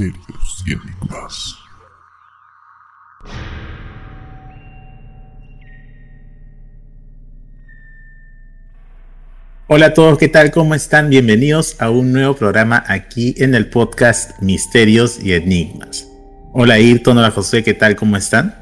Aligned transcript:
misterios 0.00 0.64
y 0.66 0.72
enigmas. 0.72 1.56
Hola 9.68 9.86
a 9.86 9.94
todos, 9.94 10.18
¿qué 10.18 10.28
tal? 10.28 10.50
¿Cómo 10.50 10.74
están? 10.74 11.10
Bienvenidos 11.10 11.76
a 11.80 11.90
un 11.90 12.12
nuevo 12.12 12.34
programa 12.34 12.82
aquí 12.88 13.34
en 13.38 13.54
el 13.54 13.68
podcast 13.68 14.40
Misterios 14.42 15.22
y 15.22 15.34
Enigmas. 15.34 16.08
Hola 16.52 16.74
Ayrton, 16.74 17.18
hola 17.18 17.30
José, 17.30 17.62
¿qué 17.62 17.74
tal? 17.74 17.94
¿Cómo 17.94 18.16
están? 18.16 18.56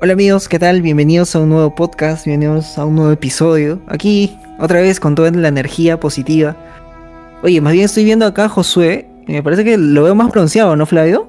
Hola 0.00 0.12
amigos, 0.12 0.48
¿qué 0.48 0.60
tal? 0.60 0.82
Bienvenidos 0.82 1.34
a 1.34 1.40
un 1.40 1.48
nuevo 1.48 1.74
podcast, 1.74 2.24
bienvenidos 2.26 2.78
a 2.78 2.84
un 2.84 2.94
nuevo 2.94 3.10
episodio. 3.10 3.82
Aquí, 3.88 4.38
otra 4.60 4.80
vez 4.80 5.00
con 5.00 5.16
toda 5.16 5.32
la 5.32 5.48
energía 5.48 5.98
positiva. 5.98 6.56
Oye, 7.42 7.60
más 7.60 7.72
bien 7.72 7.86
estoy 7.86 8.04
viendo 8.04 8.26
acá 8.26 8.44
a 8.44 8.48
Josué, 8.48 9.08
me 9.34 9.42
parece 9.42 9.64
que 9.64 9.76
lo 9.78 10.04
veo 10.04 10.14
más 10.14 10.30
pronunciado, 10.30 10.74
¿no, 10.76 10.86
Flavio? 10.86 11.26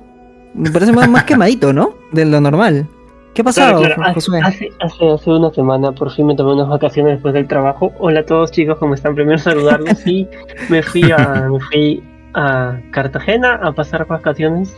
Me 0.54 0.72
parece 0.72 0.92
más, 0.92 1.10
más 1.10 1.24
quemadito, 1.26 1.74
¿no? 1.74 1.92
De 2.12 2.26
lo 2.26 2.40
normal. 2.42 2.88
¿Qué 3.34 3.42
ha 3.42 3.46
pasado, 3.46 3.80
Claro, 3.80 3.96
claro. 3.96 4.14
Josué? 4.16 4.40
Hace, 4.44 4.70
hace, 4.82 5.08
hace 5.12 5.30
una 5.30 5.52
semana 5.52 5.92
por 5.92 6.12
fin 6.12 6.26
me 6.26 6.36
tomé 6.36 6.54
unas 6.54 6.68
vacaciones 6.68 7.14
después 7.14 7.34
del 7.34 7.48
trabajo. 7.48 7.92
Hola 8.00 8.22
a 8.22 8.26
todos 8.26 8.52
chicos, 8.52 8.78
¿cómo 8.80 8.96
están? 8.96 9.14
Primero 9.16 9.38
saludarlos 9.38 10.06
y 10.08 10.28
me 10.70 10.82
fui 10.82 11.12
a, 11.12 11.48
me 11.52 11.60
fui 11.60 12.04
a 12.34 12.80
Cartagena 12.92 13.56
a 13.62 13.72
pasar 13.72 14.06
vacaciones. 14.08 14.76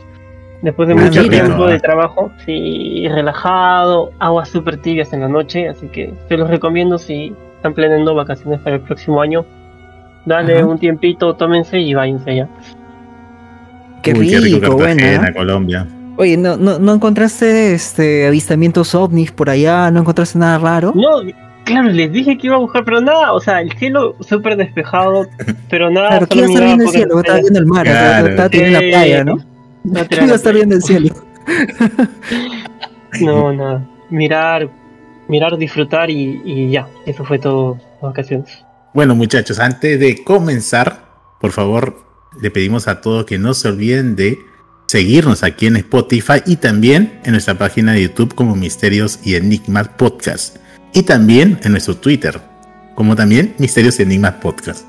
Después 0.61 0.87
de 0.89 0.93
Ah, 0.93 0.97
mucho 0.97 1.23
mira. 1.23 1.43
tiempo 1.45 1.65
de 1.65 1.79
trabajo, 1.79 2.31
sí, 2.45 3.07
relajado, 3.07 4.11
aguas 4.19 4.49
súper 4.49 4.77
tibias 4.77 5.11
en 5.11 5.21
la 5.21 5.27
noche, 5.27 5.67
así 5.67 5.87
que 5.87 6.13
se 6.27 6.37
los 6.37 6.49
recomiendo 6.51 6.99
si 6.99 7.33
están 7.55 7.73
planeando 7.73 8.13
vacaciones 8.13 8.59
para 8.59 8.75
el 8.75 8.81
próximo 8.83 9.21
año. 9.21 9.43
Dale 10.25 10.57
Ajá. 10.59 10.67
un 10.67 10.77
tiempito, 10.77 11.33
tómense 11.35 11.79
y 11.79 11.95
váyanse 11.95 12.35
ya. 12.35 12.49
Qué 14.03 14.13
Uy, 14.13 14.35
rico, 14.35 14.59
Cartagena, 14.77 15.17
buena. 15.19 15.33
Colombia. 15.33 15.87
Oye, 16.17 16.37
¿no, 16.37 16.57
no, 16.57 16.79
¿no 16.79 16.93
encontraste 16.93 17.73
este 17.73 18.27
avistamientos 18.27 18.93
ovnis 18.95 19.31
por 19.31 19.49
allá? 19.49 19.89
¿No 19.91 20.01
encontraste 20.01 20.37
nada 20.39 20.57
raro? 20.57 20.91
No, 20.95 21.21
claro, 21.63 21.89
les 21.89 22.11
dije 22.11 22.37
que 22.37 22.47
iba 22.47 22.55
a 22.57 22.59
buscar, 22.59 22.83
pero 22.83 23.01
nada, 23.01 23.33
o 23.33 23.39
sea, 23.39 23.61
el 23.61 23.71
cielo 23.73 24.15
súper 24.19 24.55
despejado, 24.57 25.27
pero 25.69 25.89
nada. 25.89 26.09
Claro, 26.09 26.27
¿qué 26.27 26.47
solo 26.47 26.51
iba 26.51 26.61
a 26.61 26.61
estar 26.61 26.61
miraba 26.61 26.75
viendo 26.75 26.83
el 26.83 26.89
cielo? 26.91 27.19
Estaba 27.19 27.39
viendo 27.39 27.59
el 27.59 27.65
mar, 27.65 27.85
Claro. 27.85 28.27
estaba 28.27 28.49
teniendo 28.49 28.79
la 28.81 28.87
playa, 28.87 29.23
¿no? 29.23 29.35
No, 29.83 29.93
¿Qué 30.01 30.05
tirar 30.09 30.23
iba 30.23 30.23
a 30.23 30.27
la 30.27 30.35
estar 30.35 30.53
viendo 30.53 30.75
el 30.75 30.81
cielo? 30.83 31.15
No, 33.21 33.51
nada. 33.53 33.85
Mirar, 34.09 34.69
mirar, 35.27 35.57
disfrutar 35.57 36.09
y, 36.09 36.41
y 36.45 36.69
ya. 36.71 36.87
Eso 37.05 37.25
fue 37.25 37.39
todo 37.39 37.77
las 37.95 38.01
vacaciones. 38.01 38.63
Bueno 38.93 39.15
muchachos, 39.15 39.59
antes 39.59 39.99
de 39.99 40.23
comenzar, 40.23 40.99
por 41.39 41.51
favor, 41.51 41.97
le 42.39 42.49
pedimos 42.49 42.87
a 42.87 43.01
todos 43.01 43.25
que 43.25 43.37
no 43.37 43.53
se 43.53 43.67
olviden 43.67 44.15
de 44.15 44.39
seguirnos 44.87 45.43
aquí 45.43 45.67
en 45.67 45.75
Spotify 45.77 46.41
y 46.45 46.55
también 46.57 47.19
en 47.23 47.31
nuestra 47.31 47.57
página 47.57 47.93
de 47.93 48.03
YouTube 48.03 48.35
como 48.35 48.55
Misterios 48.55 49.19
y 49.23 49.35
Enigmas 49.35 49.89
Podcast. 49.89 50.57
Y 50.93 51.03
también 51.03 51.59
en 51.63 51.71
nuestro 51.71 51.95
Twitter, 51.97 52.41
como 52.95 53.15
también 53.15 53.53
Misterios 53.57 53.99
y 53.99 54.03
Enigmas 54.03 54.35
Podcast. 54.35 54.85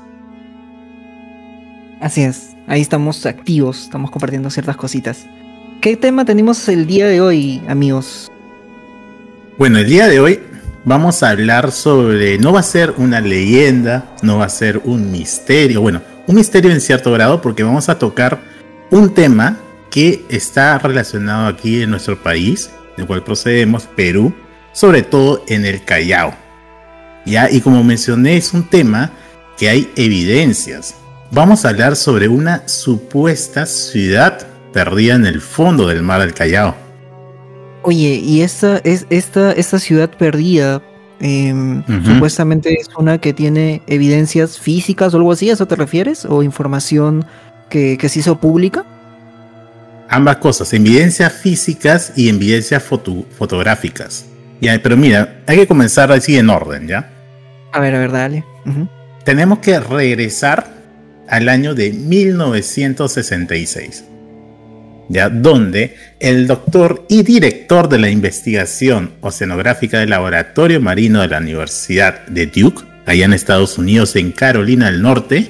Así 1.99 2.23
es, 2.23 2.51
ahí 2.67 2.81
estamos 2.81 3.25
activos, 3.25 3.83
estamos 3.83 4.11
compartiendo 4.11 4.49
ciertas 4.49 4.75
cositas. 4.75 5.25
¿Qué 5.81 5.97
tema 5.97 6.25
tenemos 6.25 6.67
el 6.69 6.87
día 6.87 7.07
de 7.07 7.21
hoy, 7.21 7.61
amigos? 7.67 8.31
Bueno, 9.57 9.79
el 9.79 9.87
día 9.87 10.07
de 10.07 10.19
hoy 10.19 10.39
vamos 10.85 11.23
a 11.23 11.29
hablar 11.29 11.71
sobre, 11.71 12.37
no 12.37 12.53
va 12.53 12.61
a 12.61 12.63
ser 12.63 12.93
una 12.97 13.21
leyenda, 13.21 14.15
no 14.21 14.37
va 14.37 14.45
a 14.45 14.49
ser 14.49 14.81
un 14.83 15.11
misterio, 15.11 15.81
bueno, 15.81 16.01
un 16.27 16.35
misterio 16.35 16.71
en 16.71 16.81
cierto 16.81 17.11
grado 17.11 17.41
porque 17.41 17.63
vamos 17.63 17.89
a 17.89 17.99
tocar 17.99 18.39
un 18.91 19.13
tema 19.13 19.57
que 19.89 20.25
está 20.29 20.77
relacionado 20.79 21.47
aquí 21.47 21.83
en 21.83 21.91
nuestro 21.91 22.21
país, 22.21 22.71
del 22.97 23.05
cual 23.05 23.23
procedemos, 23.23 23.83
Perú, 23.83 24.33
sobre 24.71 25.03
todo 25.03 25.43
en 25.47 25.65
el 25.65 25.83
Callao. 25.83 26.33
Ya, 27.25 27.49
y 27.49 27.61
como 27.61 27.83
mencioné, 27.83 28.37
es 28.37 28.53
un 28.53 28.63
tema 28.63 29.11
que 29.57 29.69
hay 29.69 29.91
evidencias. 29.95 30.95
Vamos 31.31 31.65
a 31.65 31.69
hablar 31.69 31.95
sobre 31.95 32.27
una 32.27 32.67
supuesta 32.67 33.65
ciudad 33.65 34.45
perdida 34.73 35.15
en 35.15 35.25
el 35.25 35.41
fondo 35.41 35.87
del 35.87 36.01
mar 36.01 36.21
del 36.21 36.33
Callao. 36.33 36.75
Oye, 37.83 38.15
y 38.15 38.41
esta, 38.41 38.77
es, 38.83 39.05
esta, 39.09 39.51
esta 39.51 39.77
ciudad 39.77 40.09
perdida, 40.09 40.81
em, 41.23 41.83
supuestamente 42.03 42.73
es 42.79 42.87
una 42.97 43.17
que 43.17 43.33
tiene 43.33 43.81
evidencias 43.87 44.59
físicas 44.59 45.13
o 45.13 45.17
algo 45.17 45.31
así, 45.31 45.49
¿a 45.49 45.53
eso 45.53 45.65
te 45.65 45.75
refieres? 45.75 46.25
¿O 46.25 46.43
información 46.43 47.25
que, 47.69 47.97
que 47.97 48.09
se 48.09 48.19
hizo 48.19 48.39
pública? 48.39 48.85
Ambas 50.09 50.37
cosas, 50.37 50.71
evidencias 50.73 51.33
físicas 51.33 52.13
y 52.15 52.29
evidencias 52.29 52.83
foto- 52.83 53.25
fotográficas. 53.37 54.25
Ya, 54.61 54.79
pero 54.83 54.95
mira, 54.97 55.41
hay 55.47 55.57
que 55.57 55.67
comenzar 55.67 56.11
así 56.11 56.37
en 56.37 56.49
orden, 56.49 56.87
¿ya? 56.87 57.09
A 57.71 57.79
ver, 57.79 57.95
a 57.95 57.99
ver, 57.99 58.11
dale. 58.11 58.43
Tenemos 59.25 59.59
que 59.59 59.79
regresar 59.79 60.67
al 61.29 61.47
año 61.49 61.73
de 61.73 61.91
1966, 61.93 64.03
¿ya? 65.09 65.29
Donde 65.29 65.95
el 66.19 66.47
doctor 66.47 67.05
y 67.09 67.23
director 67.23 67.89
de 67.89 67.99
la 67.99 68.09
investigación 68.09 69.13
oceanográfica 69.21 69.99
del 69.99 70.09
Laboratorio 70.09 70.81
Marino 70.81 71.21
de 71.21 71.27
la 71.27 71.39
Universidad 71.39 72.25
de 72.27 72.47
Duke, 72.47 72.83
allá 73.05 73.25
en 73.25 73.33
Estados 73.33 73.77
Unidos, 73.77 74.15
en 74.15 74.31
Carolina 74.31 74.91
del 74.91 75.01
Norte, 75.01 75.49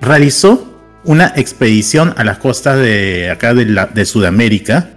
realizó 0.00 0.70
una 1.04 1.32
expedición 1.36 2.14
a 2.16 2.24
las 2.24 2.38
costas 2.38 2.78
de 2.78 3.30
acá 3.30 3.54
de, 3.54 3.66
de 3.92 4.04
Sudamérica 4.04 4.90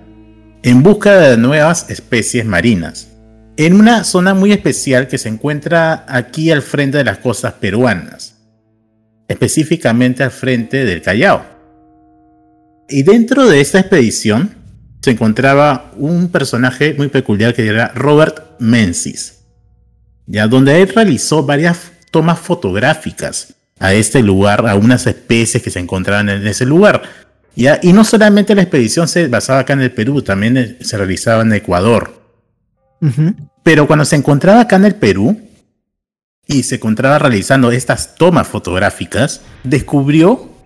en 0.63 0.83
busca 0.83 1.17
de 1.17 1.37
nuevas 1.37 1.89
especies 1.89 2.45
marinas, 2.45 3.09
en 3.57 3.73
una 3.73 4.03
zona 4.03 4.33
muy 4.33 4.51
especial 4.51 5.07
que 5.07 5.17
se 5.17 5.29
encuentra 5.29 6.05
aquí 6.07 6.51
al 6.51 6.61
frente 6.61 6.97
de 6.97 7.03
las 7.03 7.19
costas 7.19 7.53
peruanas, 7.53 8.37
específicamente 9.27 10.23
al 10.23 10.31
frente 10.31 10.85
del 10.85 11.01
Callao. 11.01 11.56
Y 12.89 13.03
dentro 13.03 13.47
de 13.47 13.59
esta 13.59 13.79
expedición 13.79 14.55
se 15.01 15.11
encontraba 15.11 15.91
un 15.97 16.29
personaje 16.29 16.93
muy 16.93 17.09
peculiar 17.09 17.53
que 17.53 17.67
era 17.67 17.89
Robert 17.93 18.59
Menzies, 18.59 19.39
ya 20.25 20.47
donde 20.47 20.81
él 20.81 20.89
realizó 20.93 21.43
varias 21.43 21.91
tomas 22.11 22.39
fotográficas 22.39 23.53
a 23.79 23.93
este 23.93 24.21
lugar, 24.23 24.67
a 24.67 24.75
unas 24.75 25.05
especies 25.05 25.61
que 25.61 25.69
se 25.69 25.79
encontraban 25.79 26.29
en 26.29 26.47
ese 26.47 26.65
lugar. 26.65 27.03
¿ya? 27.55 27.79
Y 27.81 27.93
no 27.93 28.03
solamente 28.03 28.55
la 28.55 28.63
expedición 28.63 29.07
se 29.07 29.27
basaba 29.27 29.59
acá 29.59 29.73
en 29.73 29.81
el 29.81 29.91
Perú, 29.91 30.21
también 30.21 30.77
se 30.81 30.97
realizaba 30.97 31.41
en 31.41 31.53
Ecuador. 31.53 32.21
Pero 33.63 33.85
cuando 33.85 34.05
se 34.05 34.15
encontraba 34.15 34.61
acá 34.61 34.77
en 34.77 34.85
el 34.85 34.95
Perú 34.95 35.39
y 36.47 36.63
se 36.63 36.75
encontraba 36.75 37.19
realizando 37.19 37.71
estas 37.71 38.15
tomas 38.15 38.47
fotográficas, 38.47 39.41
descubrió 39.63 40.56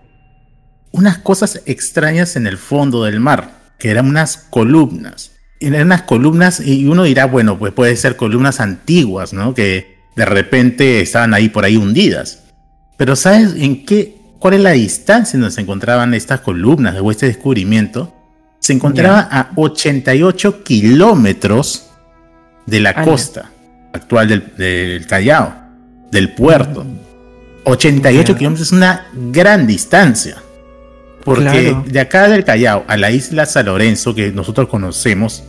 unas 0.92 1.18
cosas 1.18 1.62
extrañas 1.66 2.36
en 2.36 2.46
el 2.46 2.58
fondo 2.58 3.04
del 3.04 3.20
mar, 3.20 3.58
que 3.78 3.90
eran 3.90 4.06
unas 4.08 4.36
columnas. 4.36 5.32
Eran 5.60 5.86
unas 5.86 6.02
columnas 6.02 6.60
y 6.60 6.86
uno 6.86 7.04
dirá, 7.04 7.26
bueno, 7.26 7.58
pues 7.58 7.72
puede 7.72 7.96
ser 7.96 8.16
columnas 8.16 8.60
antiguas, 8.60 9.32
¿no? 9.32 9.54
Que 9.54 9.98
de 10.16 10.24
repente 10.24 11.00
estaban 11.00 11.34
ahí 11.34 11.48
por 11.48 11.64
ahí 11.64 11.76
hundidas. 11.76 12.40
Pero 12.96 13.16
¿sabes 13.16 13.54
en 13.56 13.84
qué? 13.86 14.16
¿Cuál 14.38 14.54
es 14.54 14.60
la 14.60 14.72
distancia 14.72 15.38
donde 15.38 15.54
se 15.54 15.60
encontraban 15.60 16.14
estas 16.14 16.40
columnas 16.40 16.96
o 17.00 17.10
este 17.10 17.26
descubrimiento? 17.26 18.12
Se 18.58 18.72
encontraba 18.72 19.20
a 19.30 19.50
88 19.56 20.62
kilómetros 20.64 21.86
de 22.66 22.80
la 22.80 22.90
Ala. 22.90 23.04
costa 23.04 23.50
actual 23.92 24.28
del, 24.28 24.52
del 24.56 25.06
Callao, 25.06 25.54
del 26.10 26.34
puerto. 26.34 26.84
88 27.64 28.32
Ya. 28.32 28.38
kilómetros 28.38 28.66
es 28.68 28.72
una 28.72 29.06
gran 29.30 29.66
distancia. 29.66 30.41
Porque 31.24 31.42
Claro. 31.70 31.84
de 31.86 32.00
acá 32.00 32.28
del 32.28 32.44
Callao 32.44 32.84
a 32.88 32.96
la 32.96 33.10
isla 33.10 33.46
San 33.46 33.66
Lorenzo, 33.66 34.14
que 34.14 34.32
nosotros 34.32 34.68
conocemos, 34.68 35.44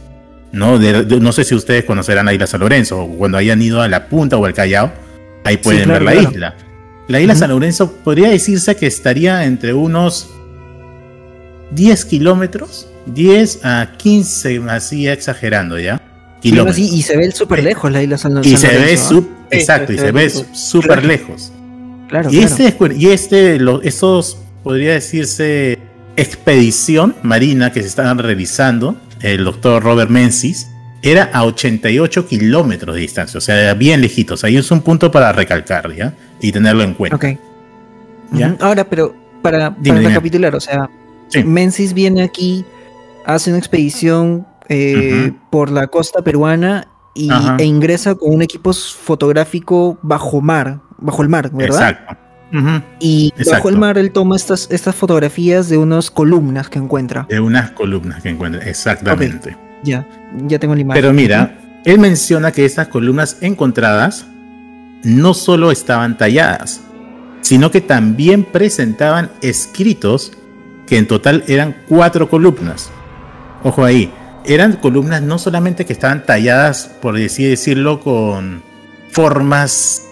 ¿no? 0.51 0.77
De- 0.77 1.03
de- 1.03 1.19
no 1.19 1.31
sé 1.31 1.43
si 1.43 1.55
ustedes 1.55 1.83
conocerán 1.85 2.25
la 2.27 2.33
isla 2.33 2.45
San 2.47 2.59
Lorenzo, 2.59 3.01
o 3.03 3.17
cuando 3.17 3.37
hayan 3.37 3.61
ido 3.61 3.81
a 3.81 3.87
la 3.87 4.07
punta 4.07 4.37
o 4.37 4.45
al 4.45 4.53
Callao, 4.53 4.91
ahí 5.43 5.57
pueden 5.57 5.85
claro, 5.85 6.05
ver 6.05 6.15
la 6.15 6.21
claro. 6.21 6.31
isla. 6.35 6.55
La 7.07 7.19
isla. 7.19 7.35
San 7.35 7.49
Lorenzo 7.49 7.91
podría 8.03 8.29
decirse 8.29 8.75
que 8.75 8.87
estaría 8.87 9.45
entre 9.45 9.73
unos 9.73 10.29
10 11.71 12.05
kilómetros, 12.05 12.87
10 13.07 13.59
a 13.63 13.89
15, 13.97 14.61
así 14.69 15.07
exagerando 15.07 15.79
ya. 15.79 15.97
Sí, 16.41 16.49
Kilómetros. 16.51 16.75
sí, 16.75 16.95
y 16.95 17.01
se 17.01 17.17
ve 17.17 17.31
súper 17.31 17.63
lejos 17.63 17.91
la 17.91 18.03
isla 18.03 18.17
San, 18.17 18.37
y 18.43 18.51
San 18.51 18.57
se 18.57 18.67
ve 18.67 18.73
Lorenzo, 18.79 19.03
¿ah? 19.03 19.07
sub- 19.09 19.29
exacto, 19.49 19.93
y 19.93 19.97
se 19.97 20.11
ve 20.11 20.29
súper 20.53 21.05
lejos. 21.05 21.51
Claro, 22.09 22.29
Y 22.31 22.39
este, 22.39 22.75
y 22.97 23.07
este, 23.07 23.59
lo- 23.59 23.81
esos, 23.81 24.37
podría 24.63 24.93
decirse, 24.93 25.79
expedición 26.15 27.15
marina 27.23 27.71
que 27.71 27.81
se 27.81 27.87
estaban 27.87 28.17
realizando, 28.17 28.95
el 29.21 29.43
doctor 29.43 29.83
Robert 29.83 30.09
Menzies, 30.09 30.69
era 31.01 31.29
a 31.33 31.43
88 31.43 32.27
kilómetros 32.27 32.95
de 32.95 33.01
distancia, 33.01 33.37
o 33.37 33.41
sea, 33.41 33.73
bien 33.73 33.99
lejitos. 34.01 34.43
Ahí 34.43 34.55
es 34.57 34.71
un 34.71 34.81
punto 34.81 35.11
para 35.11 35.31
recalcar, 35.33 35.93
¿ya? 35.93 36.13
Y 36.39 36.51
tenerlo 36.51 36.83
en 36.83 36.93
cuenta. 36.93 37.15
Ok. 37.17 37.25
¿Ya? 38.31 38.53
Ujú. 38.53 38.65
Ahora, 38.65 38.89
pero 38.89 39.13
para, 39.41 39.69
para 39.69 39.75
Dime, 39.81 39.99
dime. 39.99 40.09
recapitular, 40.09 40.55
o 40.55 40.61
sea, 40.61 40.89
Sí. 41.33 41.43
Menzies 41.43 41.93
viene 41.93 42.21
aquí, 42.21 42.63
hace 43.25 43.49
una 43.49 43.57
expedición 43.57 44.45
eh, 44.69 45.31
por 45.49 45.71
la 45.71 45.87
costa 45.87 46.21
peruana 46.21 46.87
y, 47.15 47.29
e 47.57 47.63
ingresa 47.63 48.15
con 48.15 48.33
un 48.33 48.41
equipo 48.43 48.71
fotográfico 48.73 49.97
bajo 50.03 50.41
mar, 50.41 50.79
bajo 50.99 51.23
el 51.23 51.29
mar, 51.29 51.49
¿verdad? 51.51 51.89
Exacto. 51.89 52.17
Y 52.99 53.31
bajo 53.31 53.41
Exacto. 53.41 53.69
el 53.69 53.77
mar 53.77 53.97
él 53.97 54.11
toma 54.11 54.35
estas, 54.35 54.67
estas 54.69 54.95
fotografías 54.95 55.69
de 55.69 55.77
unas 55.77 56.11
columnas 56.11 56.69
que 56.69 56.77
encuentra. 56.77 57.25
De 57.27 57.39
unas 57.39 57.71
columnas 57.71 58.21
que 58.21 58.29
encuentra, 58.29 58.63
exactamente. 58.63 59.57
Ya, 59.83 60.07
ya 60.45 60.59
tengo 60.59 60.75
la 60.75 60.81
imagen. 60.81 61.01
Pero 61.01 61.13
mira, 61.13 61.57
él 61.83 61.99
menciona 61.99 62.51
que 62.51 62.65
estas 62.65 62.87
columnas 62.89 63.37
encontradas 63.41 64.27
no 65.03 65.33
solo 65.33 65.71
estaban 65.71 66.17
talladas, 66.17 66.81
sino 67.41 67.71
que 67.71 67.81
también 67.81 68.43
presentaban 68.43 69.31
escritos 69.41 70.31
que 70.85 70.97
en 70.97 71.07
total 71.07 71.43
eran 71.47 71.75
cuatro 71.87 72.29
columnas. 72.29 72.91
Ojo 73.63 73.83
ahí, 73.83 74.11
eran 74.45 74.73
columnas 74.73 75.21
no 75.21 75.39
solamente 75.39 75.85
que 75.85 75.93
estaban 75.93 76.25
talladas, 76.25 76.89
por 77.01 77.17
así 77.17 77.45
decirlo, 77.45 77.99
con 77.99 78.61
formas 79.09 80.03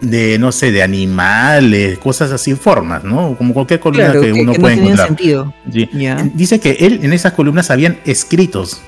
de, 0.00 0.38
no 0.38 0.52
sé, 0.52 0.70
de 0.72 0.82
animales, 0.82 1.98
cosas 1.98 2.30
así, 2.30 2.54
formas, 2.54 3.04
¿no? 3.04 3.34
Como 3.36 3.52
cualquier 3.54 3.80
columna 3.80 4.06
Claro, 4.06 4.20
que, 4.20 4.32
que, 4.32 4.32
uno 4.42 4.52
que 4.52 4.58
no 4.58 4.62
puede 4.62 4.74
tenían 4.76 4.92
encontrar. 4.94 5.08
sentido. 5.08 5.54
Sí. 5.72 5.88
Ya. 5.92 6.16
Dice 6.34 6.60
que 6.60 6.72
él 6.80 7.00
en 7.02 7.12
esas 7.12 7.32
columnas 7.32 7.70
habían 7.70 7.98
escritos. 8.04 8.80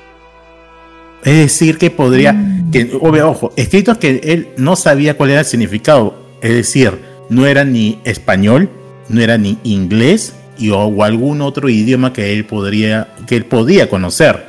Es 1.23 1.35
decir, 1.37 1.77
que 1.77 1.91
podría, 1.91 2.33
Mm. 2.33 2.71
que, 2.71 2.97
obvio, 2.99 3.29
ojo, 3.29 3.53
escritos 3.55 3.97
que 3.97 4.21
él 4.23 4.49
no 4.57 4.75
sabía 4.75 5.15
cuál 5.17 5.31
era 5.31 5.39
el 5.41 5.45
significado. 5.45 6.15
Es 6.41 6.51
decir, 6.55 6.99
no 7.29 7.45
era 7.45 7.63
ni 7.63 7.99
español, 8.05 8.69
no 9.09 9.21
era 9.21 9.37
ni 9.37 9.57
inglés 9.63 10.33
y, 10.57 10.69
o, 10.71 10.79
o 10.79 11.03
algún 11.03 11.41
otro 11.41 11.69
idioma 11.69 12.11
que 12.13 12.33
él 12.33 12.45
podría, 12.45 13.09
que 13.27 13.35
él 13.35 13.45
podía 13.45 13.89
conocer. 13.89 14.45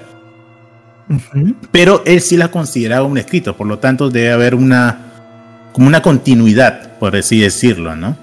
Ujú. 1.10 1.54
Pero 1.70 2.02
él 2.06 2.20
sí 2.22 2.36
la 2.38 2.48
consideraba 2.50 3.06
un 3.06 3.18
escrito, 3.18 3.54
por 3.56 3.66
lo 3.66 3.78
tanto 3.78 4.08
debe 4.08 4.32
haber 4.32 4.54
una 4.54 5.11
como 5.72 5.86
una 5.86 6.02
continuidad, 6.02 6.98
por 6.98 7.16
así 7.16 7.40
decirlo, 7.40 7.96
¿no? 7.96 8.16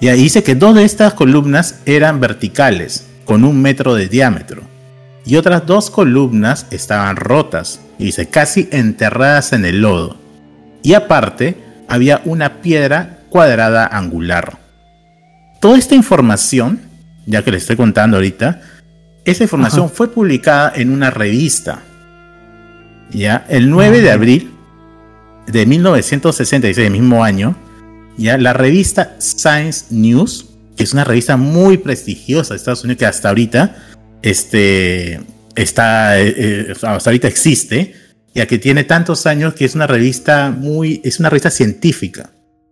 Y 0.00 0.08
ahí 0.08 0.22
dice 0.22 0.42
que 0.42 0.54
dos 0.54 0.74
de 0.74 0.84
estas 0.84 1.14
columnas 1.14 1.80
eran 1.86 2.20
verticales, 2.20 3.08
con 3.24 3.44
un 3.44 3.60
metro 3.60 3.94
de 3.94 4.08
diámetro, 4.08 4.62
y 5.26 5.36
otras 5.36 5.66
dos 5.66 5.90
columnas 5.90 6.66
estaban 6.70 7.16
rotas, 7.16 7.80
y 7.98 8.04
dice 8.06 8.28
casi 8.28 8.68
enterradas 8.70 9.52
en 9.52 9.64
el 9.64 9.80
lodo. 9.82 10.16
Y 10.82 10.94
aparte 10.94 11.56
había 11.88 12.22
una 12.24 12.60
piedra 12.62 13.18
cuadrada 13.28 13.86
angular. 13.86 14.58
Toda 15.60 15.76
esta 15.76 15.96
información, 15.96 16.80
ya 17.26 17.42
que 17.42 17.50
le 17.50 17.56
estoy 17.58 17.76
contando 17.76 18.16
ahorita, 18.16 18.60
esa 19.24 19.42
información 19.42 19.86
Ajá. 19.86 19.94
fue 19.94 20.12
publicada 20.12 20.72
en 20.76 20.90
una 20.90 21.10
revista. 21.10 21.80
Ya, 23.10 23.44
el 23.48 23.68
9 23.68 24.00
de 24.00 24.10
Ah. 24.10 24.14
abril 24.14 24.50
de 25.50 25.66
1966, 25.66 26.86
el 26.86 26.92
mismo 26.92 27.24
año, 27.24 27.56
ya 28.16 28.36
la 28.38 28.52
revista 28.52 29.16
Science 29.20 29.86
News, 29.90 30.46
que 30.76 30.84
es 30.84 30.92
una 30.92 31.04
revista 31.04 31.36
muy 31.36 31.78
prestigiosa 31.78 32.54
de 32.54 32.58
Estados 32.58 32.84
Unidos 32.84 32.98
que 32.98 33.06
hasta 33.06 33.28
ahorita 33.28 33.76
este, 34.22 35.20
está, 35.56 36.20
eh, 36.20 36.34
eh, 36.36 36.72
hasta 36.82 37.10
ahorita 37.10 37.28
existe, 37.28 37.94
ya 38.34 38.46
que 38.46 38.58
tiene 38.58 38.84
tantos 38.84 39.26
años 39.26 39.54
que 39.54 39.64
es 39.64 39.74
una 39.74 39.86
revista 39.86 40.50
muy, 40.56 41.00
es 41.04 41.18
una 41.20 41.30
revista 41.30 41.50
científica 41.50 42.30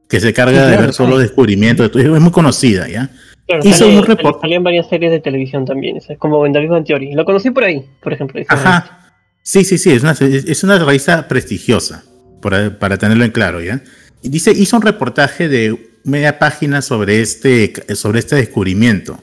que 0.08 0.20
se 0.20 0.32
carga 0.32 0.64
Sí, 0.66 0.70
de 0.70 0.76
ver 0.76 0.92
solo 0.92 1.08
claro. 1.10 1.22
descubrimientos, 1.22 1.90
es 1.94 2.06
muy 2.20 2.30
conocida, 2.30 2.88
¿ya? 2.88 3.10
Claro, 3.46 3.62
Hizo 3.64 3.78
sale- 3.78 3.98
un 3.98 4.04
report- 4.04 4.40
Salían 4.40 4.62
varias 4.64 4.88
series 4.88 5.10
de 5.10 5.20
televisión 5.20 5.64
también, 5.64 5.98
como 6.18 6.44
en 6.46 6.52
Bang 6.52 6.84
Theory. 6.84 7.12
Lo 7.14 7.24
conocí 7.24 7.50
por 7.50 7.64
ahí, 7.64 7.84
por 8.02 8.12
ejemplo. 8.12 8.34
revista. 8.34 8.54
Ajá. 8.54 9.00
Sí, 9.42 9.64
sí, 9.64 9.78
sí, 9.78 9.92
es 9.92 10.02
una, 10.02 10.12
es 10.20 10.64
una 10.64 10.78
revista 10.78 11.26
prestigiosa, 11.28 12.02
por- 12.40 12.78
para 12.78 12.98
tenerlo 12.98 13.24
en 13.24 13.30
claro, 13.30 13.60
¿ya? 13.62 13.82
Y 14.22 14.28
dice, 14.28 14.52
hizo 14.52 14.76
un 14.76 14.82
reportaje 14.82 15.48
de 15.48 15.90
media 16.04 16.38
página 16.38 16.82
sobre 16.82 17.20
este, 17.20 17.72
sobre 17.94 18.20
este 18.20 18.36
descubrimiento, 18.36 19.20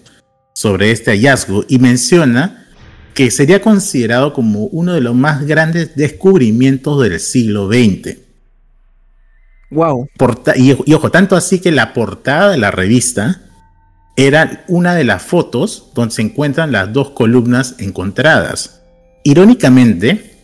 sobre 0.53 0.91
este 0.91 1.11
hallazgo, 1.11 1.65
y 1.67 1.79
menciona 1.79 2.67
que 3.13 3.29
sería 3.31 3.61
considerado 3.61 4.33
como 4.33 4.65
uno 4.65 4.93
de 4.93 5.01
los 5.01 5.15
más 5.15 5.45
grandes 5.45 5.95
descubrimientos 5.95 7.01
del 7.01 7.19
siglo 7.19 7.67
XX. 7.67 8.17
Wow. 9.71 10.07
Porta- 10.17 10.53
y, 10.55 10.75
y 10.85 10.93
ojo, 10.93 11.09
tanto 11.11 11.35
así 11.35 11.59
que 11.59 11.71
la 11.71 11.93
portada 11.93 12.51
de 12.51 12.57
la 12.57 12.71
revista 12.71 13.41
era 14.15 14.63
una 14.67 14.93
de 14.93 15.03
las 15.03 15.23
fotos 15.23 15.91
donde 15.95 16.13
se 16.13 16.21
encuentran 16.21 16.71
las 16.71 16.93
dos 16.93 17.11
columnas 17.11 17.75
encontradas. 17.79 18.81
Irónicamente, 19.23 20.35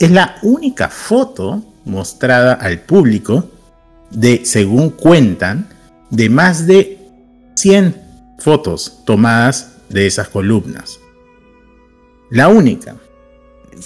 es 0.00 0.10
la 0.10 0.36
única 0.42 0.88
foto 0.88 1.69
mostrada 1.84 2.54
al 2.54 2.80
público 2.80 3.50
de, 4.10 4.44
según 4.44 4.90
cuentan, 4.90 5.68
de 6.10 6.28
más 6.28 6.66
de 6.66 6.98
100 7.54 7.96
fotos 8.38 9.02
tomadas 9.04 9.76
de 9.88 10.06
esas 10.06 10.28
columnas. 10.28 10.98
La 12.30 12.48
única. 12.48 12.96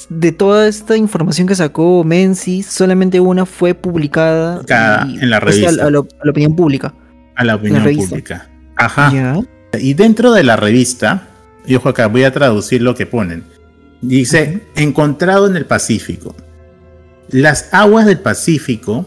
De 0.09 0.33
toda 0.33 0.67
esta 0.67 0.97
información 0.97 1.47
que 1.47 1.55
sacó 1.55 2.03
Menzies, 2.05 2.67
solamente 2.67 3.21
una 3.21 3.47
fue 3.47 3.75
publicada 3.75 4.63
Ca- 4.65 5.03
en 5.03 5.31
la 5.31 5.41
revista. 5.41 5.69
A, 5.69 5.91
la, 5.91 5.99
a 5.99 6.25
la 6.25 6.31
opinión 6.31 6.57
pública. 6.57 6.95
A 7.37 7.45
la 7.45 7.57
opinión 7.57 7.83
pública. 7.83 8.49
Ajá. 8.77 9.41
Y 9.79 9.95
dentro 9.95 10.33
de 10.33 10.43
la 10.43 10.57
revista, 10.57 11.29
y 11.67 11.75
ojo 11.75 11.89
acá, 11.89 12.07
voy 12.07 12.25
a 12.25 12.33
traducir 12.33 12.83
lo 12.83 12.95
que 12.95 13.07
ponen. 13.07 13.45
Dice, 14.01 14.63
encontrado 14.77 15.47
en 15.47 15.57
el 15.57 15.65
Pacífico. 15.67 16.35
Las 17.31 17.69
aguas 17.73 18.07
del 18.07 18.19
Pacífico 18.19 19.07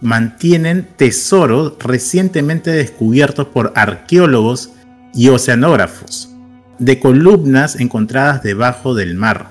mantienen 0.00 0.88
tesoros 0.96 1.74
recientemente 1.80 2.70
descubiertos 2.70 3.48
por 3.48 3.72
arqueólogos 3.76 4.70
y 5.14 5.28
oceanógrafos 5.28 6.30
de 6.78 7.00
columnas 7.00 7.80
encontradas 7.80 8.42
debajo 8.42 8.94
del 8.94 9.14
mar. 9.14 9.50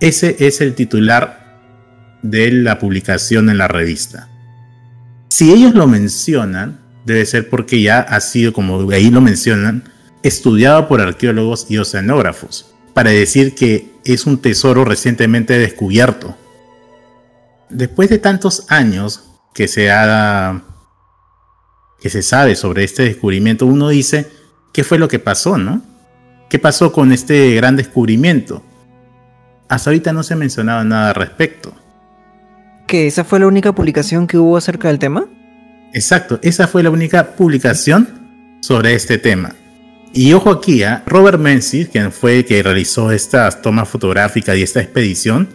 Ese 0.00 0.36
es 0.38 0.60
el 0.60 0.74
titular 0.74 1.58
de 2.22 2.50
la 2.52 2.78
publicación 2.78 3.50
en 3.50 3.58
la 3.58 3.68
revista. 3.68 4.28
Si 5.28 5.52
ellos 5.52 5.74
lo 5.74 5.86
mencionan, 5.86 6.78
debe 7.04 7.26
ser 7.26 7.48
porque 7.48 7.82
ya 7.82 8.00
ha 8.00 8.20
sido, 8.20 8.52
como 8.52 8.88
ahí 8.90 9.10
lo 9.10 9.20
mencionan, 9.20 9.84
estudiado 10.22 10.88
por 10.88 11.00
arqueólogos 11.00 11.66
y 11.68 11.78
oceanógrafos, 11.78 12.74
para 12.94 13.10
decir 13.10 13.54
que 13.54 13.90
es 14.04 14.26
un 14.26 14.38
tesoro 14.38 14.84
recientemente 14.84 15.58
descubierto. 15.58 16.36
Después 17.70 18.08
de 18.08 18.18
tantos 18.18 18.66
años 18.68 19.24
que 19.54 19.68
se 19.68 19.90
ha 19.90 20.62
que 22.00 22.10
se 22.10 22.22
sabe 22.22 22.54
sobre 22.54 22.84
este 22.84 23.02
descubrimiento, 23.02 23.66
uno 23.66 23.88
dice, 23.88 24.30
¿qué 24.72 24.84
fue 24.84 24.98
lo 24.98 25.08
que 25.08 25.18
pasó, 25.18 25.58
no? 25.58 25.82
¿Qué 26.48 26.58
pasó 26.58 26.92
con 26.92 27.12
este 27.12 27.54
gran 27.54 27.76
descubrimiento? 27.76 28.62
Hasta 29.68 29.90
ahorita 29.90 30.12
no 30.12 30.22
se 30.22 30.36
mencionaba 30.36 30.84
nada 30.84 31.08
al 31.08 31.14
respecto. 31.14 31.74
¿Que 32.86 33.06
esa 33.06 33.24
fue 33.24 33.40
la 33.40 33.48
única 33.48 33.74
publicación 33.74 34.26
que 34.26 34.38
hubo 34.38 34.56
acerca 34.56 34.88
del 34.88 34.98
tema? 34.98 35.26
Exacto, 35.92 36.38
esa 36.42 36.68
fue 36.68 36.82
la 36.82 36.90
única 36.90 37.32
publicación 37.32 38.58
sobre 38.62 38.94
este 38.94 39.18
tema. 39.18 39.54
Y 40.14 40.32
ojo 40.32 40.50
aquí, 40.50 40.82
¿ah? 40.84 41.02
Robert 41.06 41.38
Menzies, 41.38 41.88
quien 41.88 42.12
fue 42.12 42.38
el 42.38 42.44
que 42.44 42.62
realizó 42.62 43.12
estas 43.12 43.60
tomas 43.60 43.88
fotográficas 43.88 44.56
y 44.56 44.62
esta 44.62 44.80
expedición, 44.80 45.48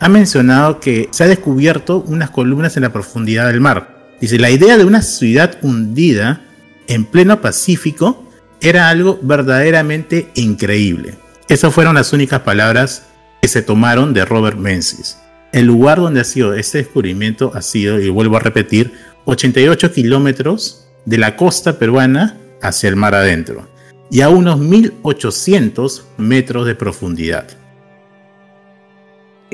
ha 0.00 0.08
mencionado 0.08 0.80
que 0.80 1.08
se 1.12 1.24
ha 1.24 1.28
descubierto 1.28 2.04
unas 2.06 2.30
columnas 2.30 2.76
en 2.76 2.82
la 2.82 2.92
profundidad 2.92 3.46
del 3.46 3.60
mar. 3.60 4.14
Dice, 4.20 4.38
la 4.38 4.50
idea 4.50 4.76
de 4.76 4.84
una 4.84 5.02
ciudad 5.02 5.58
hundida 5.62 6.42
en 6.86 7.04
pleno 7.04 7.40
Pacífico 7.40 8.28
era 8.60 8.88
algo 8.88 9.18
verdaderamente 9.22 10.30
increíble. 10.34 11.14
Esas 11.48 11.74
fueron 11.74 11.94
las 11.94 12.12
únicas 12.12 12.40
palabras 12.40 13.06
que 13.42 13.48
se 13.48 13.62
tomaron 13.62 14.14
de 14.14 14.24
Robert 14.24 14.56
Menzies. 14.56 15.18
El 15.52 15.66
lugar 15.66 15.98
donde 15.98 16.20
ha 16.20 16.24
sido 16.24 16.54
este 16.54 16.78
descubrimiento 16.78 17.52
ha 17.54 17.62
sido, 17.62 18.00
y 18.00 18.08
vuelvo 18.08 18.36
a 18.36 18.40
repetir, 18.40 18.92
88 19.26 19.92
kilómetros 19.92 20.88
de 21.04 21.18
la 21.18 21.36
costa 21.36 21.78
peruana 21.78 22.38
hacia 22.62 22.88
el 22.88 22.96
mar 22.96 23.14
adentro 23.14 23.68
y 24.10 24.20
a 24.20 24.28
unos 24.28 24.58
1800 24.58 26.06
metros 26.18 26.66
de 26.66 26.74
profundidad. 26.74 27.46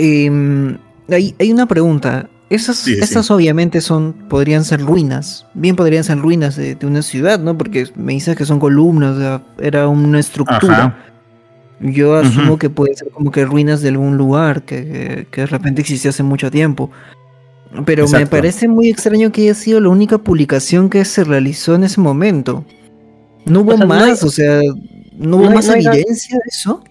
Em, 0.03 0.79
hay, 1.11 1.35
hay 1.39 1.53
una 1.53 1.67
pregunta. 1.67 2.29
Esas, 2.49 2.79
Sí, 2.79 2.95
sí. 2.95 3.01
estas 3.01 3.31
obviamente 3.31 3.81
son, 3.81 4.13
podrían 4.29 4.65
ser 4.65 4.81
ruinas. 4.81 5.47
Bien 5.55 5.77
podrían 5.77 6.03
ser 6.03 6.19
ruinas 6.19 6.57
de, 6.57 6.75
de 6.75 6.87
una 6.87 7.03
ciudad, 7.03 7.39
¿no? 7.39 7.57
Porque 7.57 7.87
me 7.95 8.15
dices 8.15 8.35
que 8.37 8.45
son 8.45 8.59
columnas, 8.59 9.17
o 9.17 9.21
sea, 9.21 9.43
era 9.61 9.87
una 9.89 10.19
estructura. 10.19 10.77
Ajá. 10.77 10.97
Yo 11.81 12.17
asumo 12.17 12.59
que 12.59 12.69
puede 12.69 12.95
ser 12.97 13.11
como 13.11 13.31
que 13.31 13.45
ruinas 13.45 13.83
de 13.83 13.89
algún 13.91 14.17
lugar 14.17 14.63
que, 14.65 14.85
que- 14.85 15.27
que 15.31 15.41
de 15.43 15.47
repente 15.47 15.81
existió 15.81 16.11
hace 16.11 16.23
mucho 16.23 16.51
tiempo. 16.51 16.91
Pero 17.85 18.09
me 18.09 18.27
parece 18.27 18.67
muy 18.69 18.89
extraño 18.89 19.31
que 19.31 19.43
haya 19.43 19.55
sido 19.55 19.81
la 19.81 19.89
única 19.91 20.19
publicación 20.19 20.91
que 20.91 21.05
se 21.05 21.23
realizó 21.25 21.75
en 21.77 21.85
ese 21.85 22.01
momento. 22.01 22.65
No 23.47 23.61
hubo 23.61 23.75
O 23.75 23.77
sea, 23.77 23.87
no 23.87 23.95
hay- 23.95 24.11
más, 24.11 24.23
o 24.25 24.31
sea, 24.31 24.61
¿No 25.17 25.37
hubo 25.37 25.45
No 25.45 25.51
hay- 25.51 25.55
más 25.57 25.67
no 25.69 25.73
hay 25.75 25.85
nada- 25.85 25.97
evidencia 25.97 26.37
de 26.37 26.43
eso? 26.49 26.83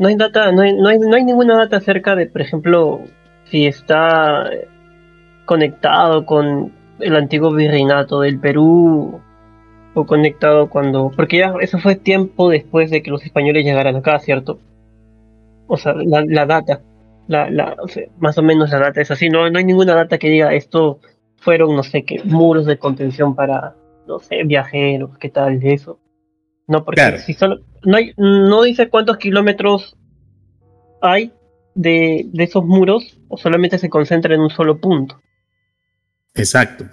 No 0.00 0.08
hay 0.08 0.16
data, 0.16 0.50
no 0.50 0.62
hay, 0.62 0.72
no 0.72 0.88
hay, 0.88 0.98
no 0.98 1.14
hay 1.14 1.24
ninguna 1.24 1.58
data 1.58 1.76
acerca 1.76 2.16
de, 2.16 2.24
por 2.24 2.40
ejemplo, 2.40 3.02
si 3.44 3.66
está 3.66 4.48
conectado 5.44 6.24
con 6.24 6.72
el 7.00 7.16
antiguo 7.16 7.52
virreinato 7.52 8.22
del 8.22 8.40
Perú 8.40 9.20
o 9.92 10.06
conectado 10.06 10.70
cuando, 10.70 11.10
porque 11.14 11.36
ya 11.40 11.52
eso 11.60 11.78
fue 11.78 11.96
tiempo 11.96 12.48
después 12.48 12.90
de 12.90 13.02
que 13.02 13.10
los 13.10 13.22
españoles 13.26 13.62
llegaran 13.62 13.94
acá, 13.94 14.18
¿cierto? 14.20 14.58
O 15.66 15.76
sea, 15.76 15.92
la, 15.92 16.46
data, 16.46 16.80
la, 17.28 17.76
más 18.20 18.38
o 18.38 18.42
menos 18.42 18.70
la 18.70 18.78
data 18.78 19.02
es 19.02 19.10
así, 19.10 19.28
no, 19.28 19.50
no 19.50 19.58
hay 19.58 19.66
ninguna 19.66 19.94
data 19.94 20.16
que 20.16 20.30
diga 20.30 20.54
esto 20.54 21.00
fueron, 21.36 21.76
no 21.76 21.82
sé 21.82 22.04
qué, 22.06 22.22
muros 22.24 22.64
de 22.64 22.78
contención 22.78 23.34
para, 23.34 23.74
no 24.06 24.18
sé, 24.18 24.44
viajeros, 24.44 25.18
qué 25.18 25.28
tal 25.28 25.60
de 25.60 25.74
eso. 25.74 25.98
No, 26.70 26.84
porque 26.84 27.00
Claro. 27.00 27.18
si 27.18 27.34
solo, 27.34 27.60
no, 27.84 27.96
hay, 27.96 28.12
no 28.16 28.62
dice 28.62 28.88
cuántos 28.88 29.16
kilómetros 29.18 29.96
hay 31.02 31.32
de, 31.74 32.26
de 32.32 32.44
esos 32.44 32.64
muros 32.64 33.18
o 33.28 33.36
solamente 33.36 33.76
se 33.76 33.90
concentra 33.90 34.34
en 34.34 34.40
un 34.40 34.50
solo 34.50 34.80
punto. 34.80 35.20
Exacto. 36.34 36.84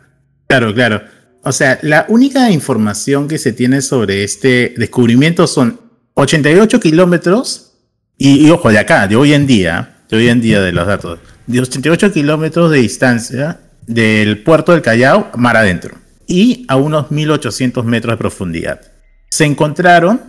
Claro, 0.48 0.74
claro. 0.74 1.02
O 1.44 1.52
sea, 1.52 1.78
la 1.84 2.06
única 2.10 2.50
información 2.52 3.28
que 3.28 3.38
se 3.38 3.54
tiene 3.54 3.82
sobre 3.82 4.24
este 4.24 4.74
descubrimiento 4.78 5.46
son 5.46 5.80
88 6.16 6.80
kilómetros 6.80 7.74
y, 8.18 8.48
y 8.48 8.50
ojo, 8.50 8.70
de 8.72 8.80
acá, 8.80 9.08
de 9.08 9.16
hoy 9.16 9.34
en 9.34 9.46
día, 9.46 9.98
de 10.10 10.18
hoy 10.18 10.28
en 10.30 10.42
día 10.42 10.60
de 10.62 10.72
los 10.72 10.88
datos, 10.88 11.20
de 11.46 11.62
88 11.62 12.12
kilómetros 12.12 12.72
de 12.72 12.80
distancia 12.80 13.60
del 13.86 14.42
puerto 14.44 14.72
del 14.72 14.82
Callao, 14.82 15.30
mar 15.38 15.56
adentro, 15.56 15.96
y 16.26 16.66
a 16.68 16.78
unos 16.78 17.12
1800 17.12 17.86
metros 17.86 18.14
de 18.14 18.18
profundidad. 18.18 18.82
Se 19.30 19.46
encontraron 19.46 20.22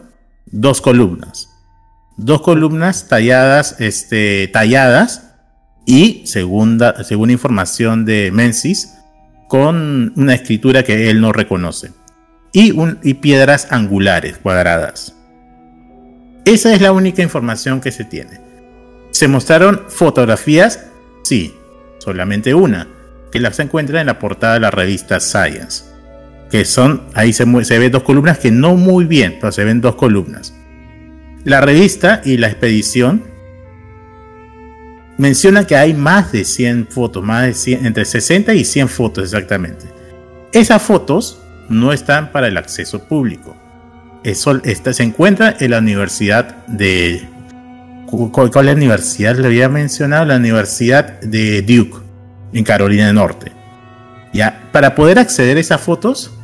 dos 0.47 0.81
columnas, 0.81 1.51
dos 2.17 2.43
columnas 2.43 3.09
talladas, 3.09 3.77
este, 3.81 4.49
talladas 4.49 5.25
y 5.87 6.27
segunda, 6.27 7.05
según 7.05 7.31
información 7.31 8.05
de 8.05 8.31
Menzies, 8.33 8.95
con 9.49 10.13
una 10.17 10.35
escritura 10.35 10.83
que 10.83 11.11
él 11.11 11.21
no 11.21 11.33
reconoce. 11.33 11.93
Y, 12.53 12.73
un- 12.73 12.99
y 13.03 13.15
piedras 13.15 13.69
angulares, 13.71 14.39
cuadradas. 14.39 15.15
Esa 16.45 16.75
es 16.75 16.81
la 16.81 16.93
única 16.93 17.23
información 17.23 17.81
que 17.81 17.93
se 17.93 18.05
tiene. 18.05 18.41
¿Se 19.11 19.29
mostraron 19.29 19.83
fotografías? 19.89 20.87
Sí, 21.25 21.55
solamente 21.99 22.55
una, 22.55 22.89
que 23.31 23.39
las 23.39 23.59
encuentra 23.59 24.01
en 24.01 24.07
la 24.07 24.19
portada 24.19 24.55
de 24.55 24.61
la 24.61 24.71
revista 24.71 25.21
Science. 25.21 25.85
Que 26.51 26.65
son, 26.65 27.03
ahí 27.15 27.33
se, 27.33 27.45
se 27.65 27.79
ven 27.79 27.93
dos 27.93 28.03
columnas 28.03 28.39
que 28.39 28.51
no 28.51 28.75
muy 28.75 29.05
bien, 29.05 29.37
pero 29.41 29.53
se 29.53 29.65
ven 29.65 29.81
dos 29.81 29.97
columnas. 29.97 30.55
La 31.45 31.61
revista 31.61 32.21
y 32.25 32.37
la 32.39 32.49
expedición 32.49 33.23
menciona 35.19 35.67
que 35.67 35.77
hay 35.77 35.95
más 35.95 36.33
de 36.33 36.45
100 36.45 36.89
fotos, 36.89 37.23
más 37.25 37.45
de 37.47 37.55
100, 37.55 37.87
entre 37.87 38.05
60 38.05 38.55
y 38.55 38.65
100 38.65 38.89
fotos 38.89 39.25
exactamente. 39.25 39.87
Esas 40.53 40.83
fotos 40.83 41.41
no 41.69 41.93
están 41.93 42.33
para 42.33 42.49
el 42.49 42.57
acceso 42.57 43.05
público. 43.05 43.57
Eso 44.25 44.61
está- 44.65 44.93
se 44.93 45.03
encuentra 45.03 45.55
en 45.61 45.71
la 45.73 45.79
Universidad 45.79 46.65
de... 46.67 47.23
¿cu- 48.07 48.33
¿Cuál, 48.33 48.69
universidad? 48.69 49.37
Le 49.37 49.47
había 49.47 49.69
mencionado 49.69 50.25
la 50.25 50.37
Universidad 50.37 51.21
de 51.21 51.63
Duke, 51.63 51.99
en 52.53 52.65
Carolina 52.65 53.07
del 53.07 53.15
Norte. 53.17 53.53
Ya, 54.33 54.69
para 54.73 54.95
poder 54.95 55.19
acceder 55.19 55.57
a 55.57 55.61
esas 55.61 55.81
fotos, 55.81 56.35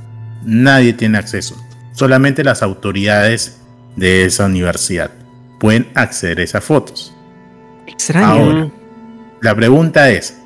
nadie 0.44 0.92
tiene 0.92 1.18
acceso. 1.18 1.56
Solamente 1.92 2.44
las 2.44 2.62
autoridades 2.62 3.60
de 3.96 4.24
esa 4.24 4.46
universidad 4.46 5.10
pueden 5.60 5.88
acceder 5.94 6.40
a 6.40 6.42
esas 6.42 6.64
fotos. 6.64 7.14
Extraño. 7.86 8.26
Ahora. 8.26 8.70
La 9.40 9.54
pregunta 9.54 10.10
es, 10.10 10.36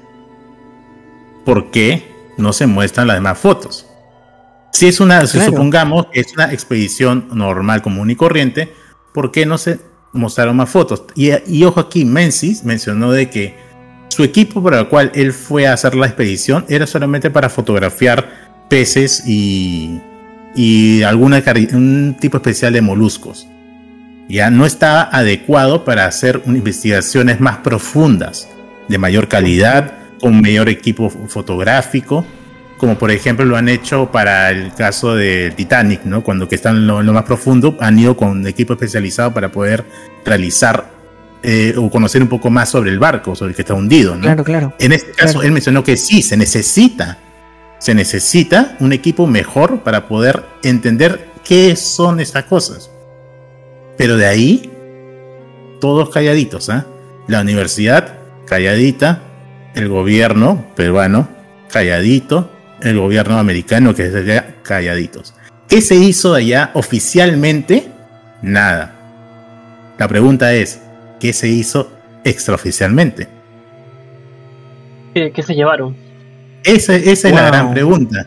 ¿por 1.45 1.71
qué 1.71 2.12
no 2.37 2.52
se 2.52 2.67
muestran 2.67 3.07
las 3.07 3.17
demás 3.17 3.38
fotos? 3.38 3.87
Si 4.73 4.87
es 4.87 5.00
una, 5.00 5.26
si 5.26 5.40
supongamos 5.40 6.07
que 6.12 6.21
es 6.21 6.33
una 6.35 6.52
expedición 6.52 7.28
normal, 7.33 7.81
común 7.81 8.11
y 8.11 8.17
corriente, 8.17 8.73
¿por 9.14 9.33
qué 9.33 9.47
no 9.47 9.57
se 9.57 9.81
mostraron 10.12 10.57
más 10.57 10.69
fotos? 10.69 11.05
Y, 11.14 11.31
y 11.47 11.64
ojo 11.64 11.81
aquí, 11.81 12.05
Menzies 12.05 12.64
mencionó 12.64 13.12
de 13.12 13.31
que 13.31 13.57
su 14.09 14.25
equipo 14.25 14.62
para 14.62 14.81
el 14.81 14.88
cual 14.88 15.11
él 15.14 15.33
fue 15.33 15.67
a 15.67 15.73
hacer 15.73 15.95
la 15.95 16.07
expedición 16.07 16.64
era 16.69 16.87
solamente 16.87 17.31
para 17.31 17.49
fotografiar 17.49 18.38
peces 18.69 19.23
y, 19.27 20.01
y 20.55 21.03
alguna 21.03 21.43
un 21.73 22.17
tipo 22.21 22.37
especial 22.39 22.73
de 22.73 22.81
moluscos. 22.83 23.47
Ya 24.29 24.51
no 24.51 24.67
estaba 24.67 25.09
adecuado 25.11 25.85
para 25.85 26.05
hacer 26.05 26.43
investigaciones 26.47 27.41
más 27.41 27.59
profundas, 27.59 28.49
de 28.89 28.99
mayor 28.99 29.29
calidad, 29.29 29.93
con 30.21 30.41
mayor 30.41 30.69
equipo 30.69 31.11
fo- 31.11 31.29
fotográfico, 31.29 32.27
como 32.77 32.97
por 32.99 33.11
ejemplo 33.11 33.45
lo 33.45 33.57
han 33.57 33.69
hecho 33.69 34.11
para 34.13 34.51
el 34.51 34.73
caso 34.75 35.15
de 35.15 35.53
Titanic, 35.57 36.05
¿no? 36.05 36.23
Cuando 36.23 36.49
que 36.49 36.55
están 36.57 36.77
en 36.77 36.87
lo, 36.87 37.01
en 37.01 37.07
lo 37.07 37.13
más 37.13 37.25
profundo, 37.25 37.77
han 37.81 37.99
ido 37.99 38.17
con 38.17 38.29
un 38.29 38.47
equipo 38.47 38.75
especializado 38.75 39.33
para 39.35 39.51
poder 39.51 39.85
realizar 40.25 40.91
eh, 41.43 41.75
o 41.77 41.89
conocer 41.91 42.21
un 42.23 42.29
poco 42.29 42.51
más 42.51 42.69
sobre 42.69 42.91
el 42.91 42.99
barco, 42.99 43.35
sobre 43.35 43.51
el 43.51 43.57
que 43.57 43.63
está 43.63 43.75
hundido, 43.75 44.15
¿no? 44.15 44.23
Claro, 44.23 44.45
claro. 44.45 44.75
En 44.79 44.93
este 44.93 45.13
caso, 45.13 45.35
Claro. 45.35 45.47
él 45.47 45.53
mencionó 45.53 45.83
que 45.85 45.97
sí, 45.97 46.21
se 46.23 46.37
necesita, 46.37 47.19
se 47.78 47.94
necesita 47.94 48.76
un 48.80 48.92
equipo 48.92 49.26
mejor 49.26 49.80
para 49.80 50.08
poder 50.08 50.44
entender 50.62 51.28
qué 51.44 51.76
son 51.76 52.20
estas 52.20 52.44
cosas. 52.44 52.90
Pero 53.97 54.16
de 54.16 54.26
ahí, 54.26 54.70
todos 55.80 56.11
calladitos, 56.11 56.68
¿ah? 56.70 56.87
La 57.26 57.40
universidad, 57.40 58.18
calladita, 58.47 59.23
el 59.75 59.88
gobierno 59.88 60.66
peruano, 60.76 61.28
calladito, 61.70 62.50
el 62.80 62.99
gobierno 62.99 63.38
americano, 63.38 63.94
que 63.94 64.06
es 64.06 64.14
allá, 64.14 64.54
calladitos. 64.62 65.35
¿Qué 65.68 65.80
se 65.80 65.97
hizo 65.97 66.35
allá 66.35 66.70
oficialmente? 66.75 67.88
Nada. 68.42 68.94
La 69.99 70.08
pregunta 70.08 70.54
es, 70.54 70.80
¿qué 71.20 71.32
se 71.32 71.49
hizo 71.49 71.92
extraoficialmente? 72.25 73.28
¿Qué, 75.14 75.32
qué 75.32 75.42
se 75.42 75.54
llevaron? 75.54 76.08
Esa, 76.69 76.97
esa 76.97 77.29
es 77.29 77.35
la 77.35 77.47
gran 77.47 77.73
pregunta. 77.73 78.27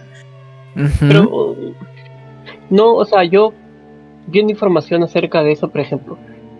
Pero 1.00 1.30
uh, 1.30 1.74
no, 2.70 2.96
o 2.96 3.06
sea, 3.06 3.24
yo 3.24 3.54
viendo 4.28 4.52
información 4.52 5.04
acerca 5.04 5.44
de 5.44 5.52
eso, 5.52 5.70
por 5.70 5.82
ejemplo, 5.82 6.18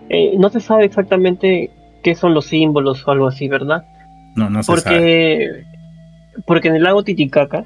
eh, 0.08 0.34
no 0.38 0.48
se 0.50 0.60
sabe 0.60 0.84
exactamente 0.84 1.70
qué 2.02 2.14
son 2.14 2.34
los 2.34 2.46
símbolos 2.46 3.06
o 3.06 3.10
algo 3.10 3.26
así, 3.26 3.48
¿verdad? 3.48 3.84
No, 4.36 4.50
no 4.50 4.62
se 4.62 4.76
sabe. 4.76 4.82
Porque 4.82 5.64
porque 6.46 6.68
en 6.68 6.76
el 6.76 6.82
lago 6.82 7.04
Titicaca, 7.04 7.64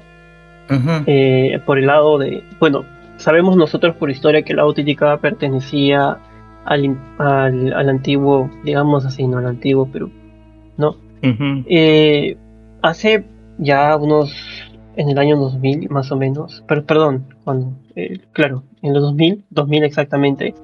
eh, 1.05 1.59
por 1.65 1.77
el 1.77 1.87
lado 1.87 2.17
de, 2.17 2.43
bueno, 2.59 2.83
sabemos 3.17 3.55
nosotros 3.55 3.95
por 3.95 4.09
historia 4.09 4.41
que 4.41 4.53
el 4.53 4.57
lago 4.57 4.73
Titicaca 4.73 5.21
pertenecía 5.21 6.17
al, 6.65 6.97
al, 7.17 7.73
al 7.73 7.89
antiguo, 7.89 8.49
digamos 8.63 9.05
así, 9.05 9.25
no 9.25 9.37
al 9.37 9.45
antiguo 9.45 9.87
Perú, 9.89 10.11
¿no? 10.77 10.97
Eh, 11.21 12.37
hace 12.81 13.25
ya 13.57 13.95
unos, 13.95 14.33
en 14.95 15.09
el 15.09 15.17
año 15.17 15.37
2000 15.37 15.89
más 15.89 16.11
o 16.11 16.15
menos, 16.15 16.63
pero 16.67 16.85
perdón, 16.85 17.33
cuando, 17.43 17.73
eh, 17.95 18.19
claro, 18.33 18.63
en 18.81 18.93
los 18.93 19.03
2000, 19.03 19.45
2000 19.49 19.83
exactamente, 19.83 20.55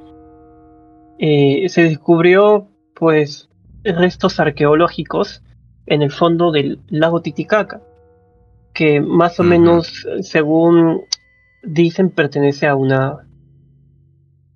eh, 1.20 1.70
se 1.70 1.84
descubrió 1.84 2.68
pues 2.96 3.50
restos 3.84 4.40
arqueológicos 4.40 5.44
en 5.86 6.02
el 6.02 6.12
fondo 6.12 6.52
del 6.52 6.80
lago 6.90 7.22
Titicaca, 7.22 7.82
que 8.74 9.02
más 9.02 9.40
o 9.40 9.44
menos, 9.44 10.08
según 10.22 11.02
dicen, 11.64 12.10
pertenece 12.10 12.68
a 12.68 12.76
una 12.76 13.26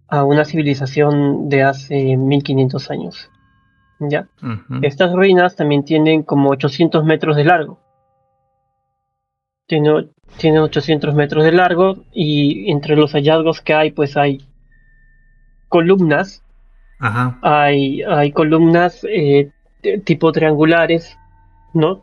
a 0.10 0.24
una 0.24 0.46
civilización 0.46 1.50
de 1.50 1.63
hace 1.63 2.15
1500 2.15 2.91
años. 2.91 3.29
¿Ya? 4.00 4.27
Estas 4.84 5.12
ruinas 5.12 5.56
también 5.56 5.84
tienen 5.84 6.22
como 6.24 6.50
800 6.51 7.03
metros 7.03 7.36
de 7.36 7.44
largo. 7.44 7.79
Tiene, 9.67 10.07
tiene 10.38 10.59
800 10.59 11.13
metros 11.13 11.43
de 11.43 11.51
largo 11.51 12.03
y 12.13 12.71
entre 12.71 12.95
los 12.95 13.12
hallazgos 13.13 13.62
que 13.62 13.74
hay, 13.74 13.91
pues 13.91 14.17
hay 14.17 14.39
columnas, 15.69 16.43
Ajá. 17.00 17.38
hay, 17.41 18.01
hay 18.03 18.31
columnas 18.31 19.05
eh, 19.09 19.51
tipo 20.05 20.31
triangulares, 20.31 21.17
¿no? 21.74 22.01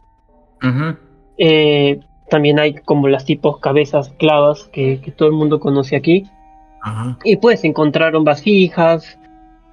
Eh, 1.39 2.01
también 2.31 2.59
hay 2.59 2.75
como 2.75 3.09
las 3.09 3.25
tipos 3.25 3.59
cabezas 3.59 4.11
clavas 4.19 4.69
que, 4.73 5.01
que 5.01 5.11
todo 5.11 5.29
el 5.29 5.35
mundo 5.35 5.61
conoce 5.61 5.97
aquí. 5.97 6.25
Y 7.25 7.37
pues 7.37 7.65
encontraron 7.65 8.25
vasijas, 8.25 9.19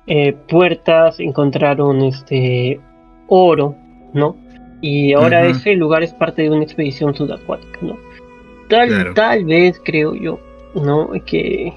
eh, 0.08 0.34
puertas, 0.34 1.20
encontraron 1.20 2.02
este 2.02 2.80
oro, 3.28 3.76
¿no? 4.14 4.36
Y 4.82 5.14
ahora 5.14 5.46
ese 5.46 5.76
lugar 5.76 6.02
es 6.02 6.14
parte 6.14 6.42
de 6.42 6.50
una 6.50 6.64
expedición 6.64 7.14
subacuática, 7.14 7.80
¿no? 7.82 7.98
Tal, 8.68 8.90
Claro. 8.90 9.14
tal 9.14 9.46
vez 9.46 9.80
creo 9.84 10.16
yo, 10.16 10.40
¿no? 10.74 11.12
Que 11.26 11.74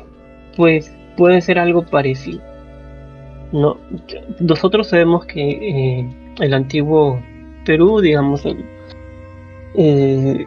pues 0.57 0.91
puede 1.17 1.41
ser 1.41 1.59
algo 1.59 1.83
parecido. 1.85 2.41
No, 3.53 3.79
nosotros 4.41 4.89
sabemos 4.89 5.27
que 5.27 5.41
eh, 5.43 6.09
el 6.41 6.55
antiguo 6.55 7.21
Perú, 7.65 8.01
digamos, 8.01 8.45
el, 8.47 8.65
eh, 9.77 10.47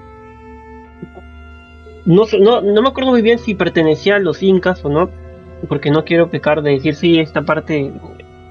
no, 2.05 2.23
no, 2.39 2.61
no 2.61 2.81
me 2.81 2.89
acuerdo 2.89 3.11
muy 3.11 3.21
bien 3.21 3.37
si 3.39 3.53
pertenecía 3.53 4.15
a 4.15 4.19
los 4.19 4.41
incas 4.41 4.83
o 4.83 4.89
no, 4.89 5.09
porque 5.67 5.91
no 5.91 6.05
quiero 6.05 6.29
pecar 6.29 6.61
de 6.61 6.71
decir 6.71 6.95
si 6.95 7.19
esta 7.19 7.41
parte 7.41 7.91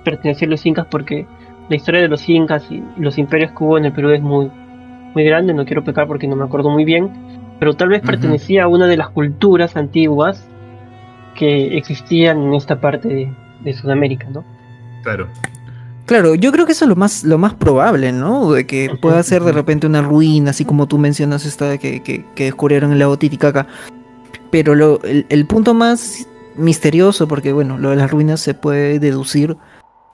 pertenecía 0.04 0.46
a 0.46 0.50
los 0.50 0.64
incas, 0.66 0.86
porque 0.90 1.26
la 1.68 1.76
historia 1.76 2.00
de 2.00 2.08
los 2.08 2.28
incas 2.28 2.64
y 2.70 2.82
los 2.96 3.18
imperios 3.18 3.52
que 3.52 3.64
hubo 3.64 3.78
en 3.78 3.86
el 3.86 3.92
Perú 3.92 4.10
es 4.10 4.22
muy, 4.22 4.50
muy 5.14 5.24
grande, 5.24 5.54
no 5.54 5.64
quiero 5.64 5.84
pecar 5.84 6.06
porque 6.06 6.26
no 6.26 6.36
me 6.36 6.44
acuerdo 6.44 6.70
muy 6.70 6.84
bien, 6.84 7.10
pero 7.58 7.74
tal 7.74 7.88
vez 7.88 8.02
pertenecía 8.02 8.64
a 8.64 8.68
una 8.68 8.86
de 8.86 8.96
las 8.96 9.08
culturas 9.10 9.76
antiguas 9.76 10.46
que 11.34 11.76
existían 11.76 12.42
en 12.42 12.54
esta 12.54 12.80
parte 12.80 13.32
de, 13.62 13.72
Sudamérica, 13.74 14.28
¿no? 14.30 14.44
Claro. 15.02 15.26
Claro, 16.06 16.36
yo 16.36 16.52
creo 16.52 16.66
que 16.66 16.72
eso 16.72 16.84
es 16.84 16.88
lo 16.88 16.94
más, 16.94 17.24
lo 17.24 17.36
más 17.36 17.54
probable, 17.54 18.12
¿no? 18.12 18.52
De 18.52 18.64
que 18.64 18.96
pueda 19.00 19.20
ser 19.24 19.42
de 19.42 19.50
repente 19.50 19.88
una 19.88 20.02
ruina, 20.02 20.50
así 20.50 20.64
como 20.64 20.86
tú 20.86 20.98
mencionas 20.98 21.44
esta 21.44 21.78
que, 21.78 22.00
que, 22.00 22.24
que 22.36 22.44
descubrieron 22.44 22.92
el 22.92 23.00
lago 23.00 23.18
Titicaca. 23.18 23.66
Pero 24.50 24.76
lo, 24.76 25.00
el, 25.02 25.46
punto 25.46 25.74
más 25.74 26.28
misterioso, 26.54 27.26
porque 27.26 27.52
bueno, 27.52 27.76
lo 27.76 27.90
de 27.90 27.96
las 27.96 28.10
ruinas 28.10 28.40
se 28.40 28.54
puede 28.54 29.00
deducir, 29.00 29.56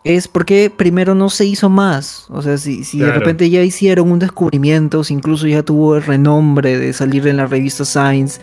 es 0.04 0.26
porque 0.28 0.70
primero 0.74 1.14
no 1.14 1.30
se 1.30 1.44
hizo 1.46 1.68
más. 1.68 2.26
O 2.28 2.42
sea, 2.42 2.58
si, 2.58 2.84
si 2.84 2.98
de 2.98 3.12
repente 3.12 3.48
ya 3.50 3.62
hicieron 3.62 4.10
un 4.10 4.18
descubrimiento, 4.18 5.04
si 5.04 5.14
incluso 5.14 5.46
ya 5.46 5.62
tuvo 5.62 5.96
el 5.96 6.02
renombre 6.02 6.78
de 6.78 6.92
salir 6.92 7.26
en 7.28 7.36
la 7.36 7.46
revista 7.46 7.84
Science 7.84 8.40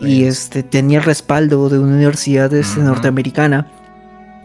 y 0.00 0.24
este 0.24 0.62
tenía 0.62 0.98
el 0.98 1.04
respaldo 1.04 1.68
de 1.68 1.78
una 1.78 1.94
universidad 1.94 2.52
este, 2.52 2.80
norteamericana 2.80 3.66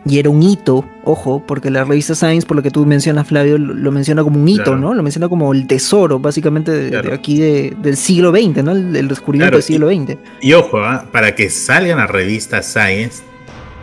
y 0.06 0.20
era 0.20 0.30
un 0.30 0.44
hito, 0.44 0.84
ojo, 1.06 1.42
porque 1.46 1.72
la 1.72 1.86
revista 1.86 2.14
Science, 2.14 2.46
por 2.46 2.58
lo 2.58 2.64
que 2.64 2.72
tú 2.72 2.86
mencionas, 2.86 3.26
Flavio, 3.26 3.58
lo, 3.58 3.92
menciona 3.92 4.22
como 4.22 4.38
un 4.38 4.48
hito, 4.48 4.76
¿no? 4.76 4.94
Lo 4.94 5.02
menciona 5.02 5.30
como 5.30 5.54
el 5.54 5.66
tesoro, 5.66 6.20
básicamente, 6.20 6.72
de, 6.72 7.14
aquí 7.14 7.40
del 7.40 7.96
siglo 7.96 8.32
XX, 8.32 8.64
¿no? 8.64 8.72
El, 8.74 9.08
descubrimiento 9.08 9.56
del 9.56 9.64
siglo 9.64 9.88
XX. 9.88 10.18
Y, 10.42 10.54
ojo, 10.54 10.80
¿ah? 10.80 11.06
para 11.12 11.36
que 11.36 11.50
salga 11.50 11.94
en 11.94 12.00
la 12.00 12.08
revista 12.08 12.62
Science, 12.62 13.24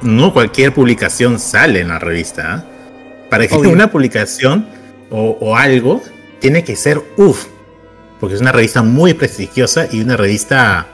no 0.02 0.32
cualquier 0.32 0.72
publicación 0.72 1.38
sale 1.38 1.80
en 1.80 1.88
la 1.88 1.98
revista. 1.98 2.54
¿ah? 2.54 2.64
Para 3.30 3.46
que 3.46 3.56
una 3.56 3.90
publicación 3.90 4.66
o, 5.10 5.56
algo, 5.56 6.02
tiene 6.38 6.64
que 6.64 6.76
ser 6.76 7.02
uff, 7.16 7.46
porque 8.20 8.36
es 8.36 8.40
una 8.40 8.52
revista 8.52 8.82
muy 8.82 9.14
prestigiosa 9.14 9.88
y 9.90 10.00
una 10.00 10.16
revista, 10.16 10.86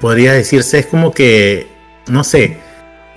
podría 0.00 0.32
decirse, 0.32 0.78
es 0.78 0.86
como 0.86 1.12
que, 1.12 1.68
no 2.08 2.22
sé, 2.24 2.58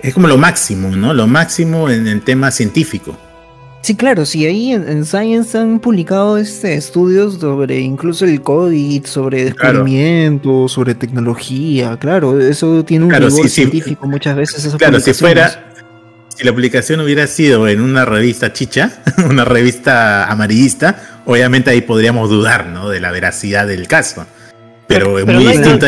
es 0.00 0.14
como 0.14 0.28
lo 0.28 0.38
máximo, 0.38 0.88
¿no? 0.88 1.12
Lo 1.12 1.26
máximo 1.26 1.90
en 1.90 2.06
el 2.06 2.22
tema 2.22 2.50
científico. 2.50 3.16
Sí, 3.82 3.96
claro, 3.96 4.24
sí, 4.24 4.46
ahí 4.46 4.72
en, 4.72 5.04
Science 5.04 5.58
han 5.58 5.80
publicado 5.80 6.38
este, 6.38 6.74
estudios 6.74 7.34
sobre 7.34 7.80
incluso 7.80 8.24
el 8.24 8.40
COVID, 8.40 9.04
sobre 9.06 9.46
descubrimiento, 9.46 10.68
sobre 10.68 10.94
tecnología, 10.94 11.96
claro, 11.98 12.40
eso 12.40 12.84
tiene 12.84 13.06
un 13.06 13.10
claro, 13.10 13.28
científico 13.28 14.06
muchas 14.06 14.36
veces. 14.36 14.72
Claro, 14.76 15.00
si 15.00 15.12
fuera, 15.14 15.72
si 16.28 16.44
la 16.44 16.52
publicación 16.52 17.00
hubiera 17.00 17.26
sido 17.26 17.66
en 17.66 17.80
una 17.80 18.04
revista 18.04 18.52
chicha, 18.52 19.02
una 19.28 19.44
revista 19.44 20.30
amarillista, 20.30 21.22
obviamente 21.26 21.70
ahí 21.70 21.80
podríamos 21.80 22.30
dudar, 22.30 22.68
¿no? 22.68 22.88
De 22.88 23.00
la 23.00 23.10
veracidad 23.10 23.66
del 23.66 23.88
caso. 23.88 24.26
Pero, 24.86 25.18
es 25.18 25.26
muy 25.26 25.44
distinto 25.44 25.86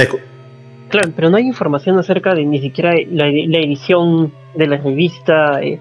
Claro, 0.88 1.12
pero 1.14 1.30
no 1.30 1.36
hay 1.36 1.46
información 1.46 1.96
acerca 1.98 2.34
de 2.34 2.44
ni 2.44 2.60
siquiera 2.60 2.92
la, 3.12 3.28
edición 3.28 4.32
de 4.56 4.66
la 4.66 4.78
revista. 4.78 5.62
Eh, 5.62 5.78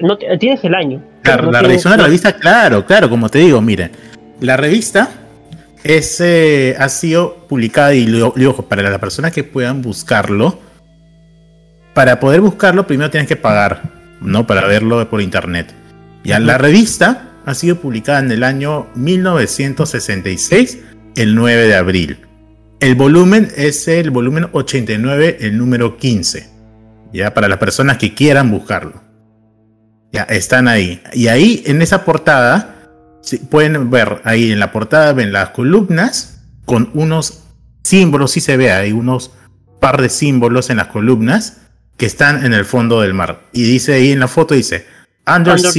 no 0.00 0.16
tienes 0.16 0.64
el 0.64 0.74
año. 0.74 1.13
La 1.24 1.60
edición 1.60 1.92
de 1.92 1.98
la 1.98 2.04
revista, 2.04 2.36
claro, 2.36 2.84
claro, 2.84 3.08
como 3.08 3.30
te 3.30 3.38
digo, 3.38 3.60
miren, 3.62 3.90
la 4.40 4.58
revista 4.58 5.08
es, 5.82 6.20
eh, 6.20 6.76
ha 6.78 6.88
sido 6.90 7.46
publicada 7.48 7.94
y, 7.94 8.20
ojo, 8.20 8.68
para 8.68 8.82
las 8.82 8.98
personas 8.98 9.32
que 9.32 9.42
puedan 9.42 9.80
buscarlo, 9.80 10.60
para 11.94 12.20
poder 12.20 12.40
buscarlo 12.42 12.86
primero 12.86 13.10
tienes 13.10 13.28
que 13.28 13.36
pagar, 13.36 13.82
¿no? 14.20 14.46
Para 14.46 14.66
verlo 14.66 15.08
por 15.08 15.22
internet. 15.22 15.72
Ya 16.24 16.40
la 16.40 16.58
revista 16.58 17.30
ha 17.46 17.54
sido 17.54 17.76
publicada 17.76 18.18
en 18.18 18.30
el 18.30 18.42
año 18.42 18.88
1966, 18.94 20.78
el 21.16 21.34
9 21.34 21.68
de 21.68 21.76
abril. 21.76 22.18
El 22.80 22.96
volumen 22.96 23.50
es 23.56 23.88
el 23.88 24.10
volumen 24.10 24.48
89, 24.52 25.38
el 25.40 25.56
número 25.56 25.96
15. 25.96 26.50
Ya 27.12 27.32
para 27.32 27.48
las 27.48 27.58
personas 27.58 27.96
que 27.96 28.12
quieran 28.12 28.50
buscarlo. 28.50 29.03
Ya 30.14 30.22
están 30.22 30.68
ahí. 30.68 31.02
Y 31.12 31.26
ahí 31.26 31.64
en 31.66 31.82
esa 31.82 32.04
portada, 32.04 32.76
pueden 33.50 33.90
ver 33.90 34.20
ahí 34.22 34.52
en 34.52 34.60
la 34.60 34.70
portada, 34.70 35.12
ven 35.12 35.32
las 35.32 35.48
columnas 35.50 36.40
con 36.64 36.88
unos 36.94 37.42
símbolos, 37.82 38.30
si 38.30 38.40
se 38.40 38.56
ve, 38.56 38.70
hay 38.70 38.92
unos 38.92 39.32
par 39.80 40.00
de 40.00 40.08
símbolos 40.08 40.70
en 40.70 40.76
las 40.76 40.86
columnas 40.86 41.62
que 41.96 42.06
están 42.06 42.46
en 42.46 42.52
el 42.54 42.64
fondo 42.64 43.00
del 43.00 43.12
mar. 43.12 43.40
Y 43.52 43.64
dice 43.64 43.94
ahí 43.94 44.12
en 44.12 44.20
la 44.20 44.28
foto, 44.28 44.54
dice 44.54 44.86
Undersea 45.26 45.72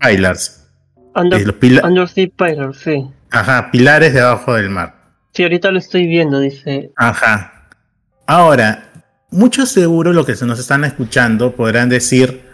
Pillars. 0.00 0.66
undersea 1.14 2.26
Pillars, 2.36 2.78
sí. 2.78 3.06
Ajá, 3.30 3.70
pilares 3.70 4.14
debajo 4.14 4.54
del 4.54 4.68
mar. 4.68 4.96
Sí, 5.32 5.44
ahorita 5.44 5.70
lo 5.70 5.78
estoy 5.78 6.08
viendo, 6.08 6.40
dice. 6.40 6.90
Ajá. 6.96 7.68
Ahora, 8.26 8.90
muchos 9.30 9.68
seguro 9.68 10.12
lo 10.12 10.26
que 10.26 10.34
se 10.34 10.44
nos 10.44 10.58
están 10.58 10.84
escuchando 10.84 11.54
podrán 11.54 11.88
decir, 11.88 12.45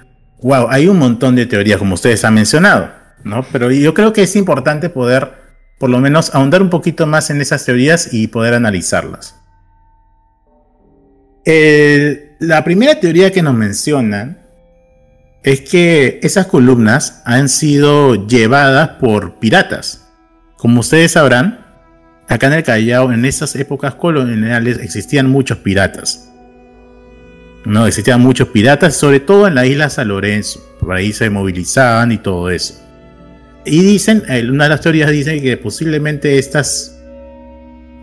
wow, 0.42 0.68
hay 0.68 0.88
un 0.88 0.98
montón 0.98 1.36
de 1.36 1.46
teorías 1.46 1.78
como 1.78 1.94
ustedes 1.94 2.24
han 2.24 2.34
mencionado, 2.34 2.90
¿no? 3.24 3.44
Pero 3.52 3.70
yo 3.70 3.94
creo 3.94 4.12
que 4.12 4.22
es 4.22 4.36
importante 4.36 4.90
poder, 4.90 5.32
por 5.78 5.90
lo 5.90 6.00
menos, 6.00 6.34
ahondar 6.34 6.62
un 6.62 6.70
poquito 6.70 7.06
más 7.06 7.30
en 7.30 7.40
esas 7.40 7.64
teorías 7.64 8.12
y 8.12 8.28
poder 8.28 8.54
analizarlas. 8.54 9.36
la 11.44 12.64
primera 12.64 12.98
teoría 13.00 13.32
que 13.32 13.42
nos 13.42 13.54
mencionan 13.54 14.38
es 15.42 15.60
que 15.60 16.20
esas 16.22 16.46
columnas 16.46 17.22
han 17.24 17.48
sido 17.48 18.26
llevadas 18.26 18.90
por 19.00 19.38
piratas. 19.40 20.06
Como 20.56 20.80
ustedes 20.80 21.12
sabrán, 21.12 21.62
Acá 22.32 22.46
en 22.46 22.52
el 22.54 22.62
Callao, 22.62 23.12
en 23.12 23.26
esas 23.26 23.54
épocas 23.56 23.94
coloniales, 23.96 24.78
existían 24.78 25.28
muchos 25.28 25.58
piratas. 25.58 26.31
No, 27.64 27.86
existían 27.86 28.20
muchos 28.20 28.48
piratas, 28.48 28.96
sobre 28.96 29.20
todo 29.20 29.46
en 29.46 29.54
la 29.54 29.66
isla 29.66 29.88
San 29.88 30.08
Lorenzo. 30.08 30.60
Por 30.80 30.94
ahí 30.94 31.12
se 31.12 31.30
movilizaban 31.30 32.10
y 32.10 32.18
todo 32.18 32.50
eso. 32.50 32.82
Y 33.64 33.80
dicen, 33.82 34.24
una 34.50 34.64
de 34.64 34.70
las 34.70 34.80
teorías 34.80 35.10
dice 35.10 35.40
que 35.40 35.56
posiblemente 35.56 36.38
estas, 36.38 36.98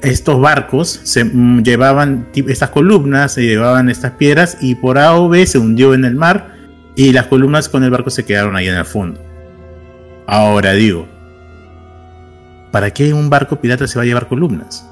estos 0.01 0.39
barcos 0.39 1.01
se 1.03 1.25
mm, 1.25 1.63
llevaban 1.63 2.29
estas 2.33 2.69
columnas, 2.69 3.33
se 3.33 3.41
llevaban 3.41 3.89
estas 3.89 4.13
piedras 4.13 4.57
y 4.61 4.75
por 4.75 4.97
A 4.97 5.15
o 5.15 5.27
B 5.27 5.45
se 5.45 5.57
hundió 5.57 5.93
en 5.93 6.05
el 6.05 6.15
mar 6.15 6.55
y 6.95 7.11
las 7.11 7.27
columnas 7.27 7.67
con 7.67 7.83
el 7.83 7.89
barco 7.89 8.09
se 8.09 8.23
quedaron 8.23 8.55
ahí 8.55 8.69
en 8.69 8.75
el 8.75 8.85
fondo. 8.85 9.21
Ahora 10.27 10.71
digo, 10.73 11.05
¿para 12.71 12.91
qué 12.91 13.13
un 13.13 13.29
barco 13.29 13.59
pirata 13.59 13.87
se 13.87 13.99
va 13.99 14.03
a 14.03 14.05
llevar 14.05 14.27
columnas? 14.27 14.87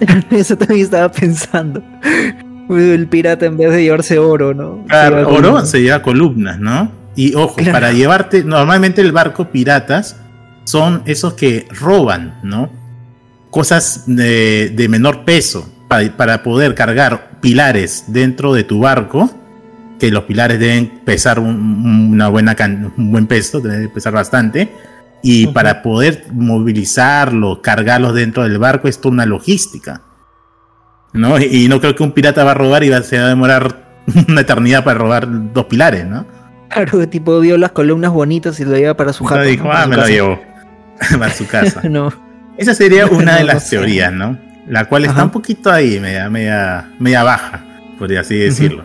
Eso 0.30 0.56
también 0.56 0.82
estaba 0.82 1.10
pensando. 1.10 1.82
El 2.68 3.06
pirata 3.08 3.46
en 3.46 3.56
vez 3.56 3.70
de 3.72 3.82
llevarse 3.82 4.18
oro, 4.18 4.54
¿no? 4.54 4.84
Claro, 4.88 5.28
oro 5.28 5.64
se 5.64 5.82
lleva 5.82 6.02
columnas, 6.02 6.58
¿no? 6.58 6.90
Y 7.16 7.34
ojo, 7.34 7.56
para 7.72 7.92
llevarte, 7.92 8.44
normalmente 8.44 9.00
el 9.00 9.12
barco 9.12 9.50
piratas 9.50 10.16
son 10.64 11.02
esos 11.06 11.34
que 11.34 11.66
roban, 11.80 12.38
¿no? 12.42 12.70
Cosas 13.50 14.04
de, 14.06 14.86
menor 14.88 15.24
peso 15.24 15.68
para, 15.88 16.42
poder 16.42 16.74
cargar 16.74 17.40
pilares 17.40 18.04
dentro 18.08 18.52
de 18.52 18.64
tu 18.64 18.80
barco, 18.80 19.30
que 19.98 20.10
los 20.10 20.24
pilares 20.24 20.60
deben 20.60 21.00
pesar 21.04 21.40
un, 21.40 22.12
una 22.12 22.28
buena 22.28 22.54
un 22.96 23.10
buen 23.10 23.26
peso, 23.26 23.60
deben 23.60 23.90
pesar 23.90 24.12
bastante 24.12 24.70
y 25.22 25.48
para 25.48 25.82
poder 25.82 26.26
movilizarlos, 26.32 27.58
cargarlos 27.60 28.14
dentro 28.14 28.44
del 28.44 28.58
barco, 28.58 28.88
es 28.88 29.00
toda 29.00 29.14
una 29.14 29.26
logística. 29.26 30.02
¿No? 31.12 31.38
Y, 31.38 31.68
no 31.68 31.80
creo 31.80 31.94
que 31.94 32.02
un 32.02 32.12
pirata 32.12 32.44
va 32.44 32.52
a 32.52 32.54
robar 32.54 32.84
y 32.84 32.90
va, 32.90 33.02
se 33.02 33.18
va 33.18 33.26
a 33.26 33.28
demorar 33.28 33.76
una 34.28 34.40
eternidad 34.40 34.84
para 34.84 34.98
robar 34.98 35.26
dos 35.52 35.64
pilares, 35.66 36.06
¿no? 36.06 36.26
Claro, 36.68 37.08
tipo 37.10 37.40
vio 37.40 37.56
las 37.58 37.72
columnas 37.72 38.10
bonitas 38.12 38.58
y 38.60 38.64
lo 38.64 38.76
lleva 38.76 38.94
para 38.96 39.12
su 39.12 39.24
jato. 39.24 39.42
dijo, 39.42 39.70
ah, 39.72 39.86
me 39.86 39.96
lo 39.96 40.06
llevo 40.06 40.40
para 41.18 41.32
su 41.32 41.46
casa. 41.46 41.82
no. 41.88 42.12
Esa 42.56 42.74
sería 42.74 43.06
una 43.06 43.36
de 43.36 43.44
las 43.44 43.70
teorías, 43.70 44.12
¿no? 44.12 44.36
La 44.66 44.86
cual 44.86 45.04
está 45.04 45.22
un 45.22 45.30
poquito 45.30 45.70
ahí, 45.70 46.00
media, 46.00 46.28
media, 46.28 46.90
media 46.98 47.22
baja, 47.22 47.64
podría 47.98 48.20
así 48.20 48.36
decirlo. 48.36 48.84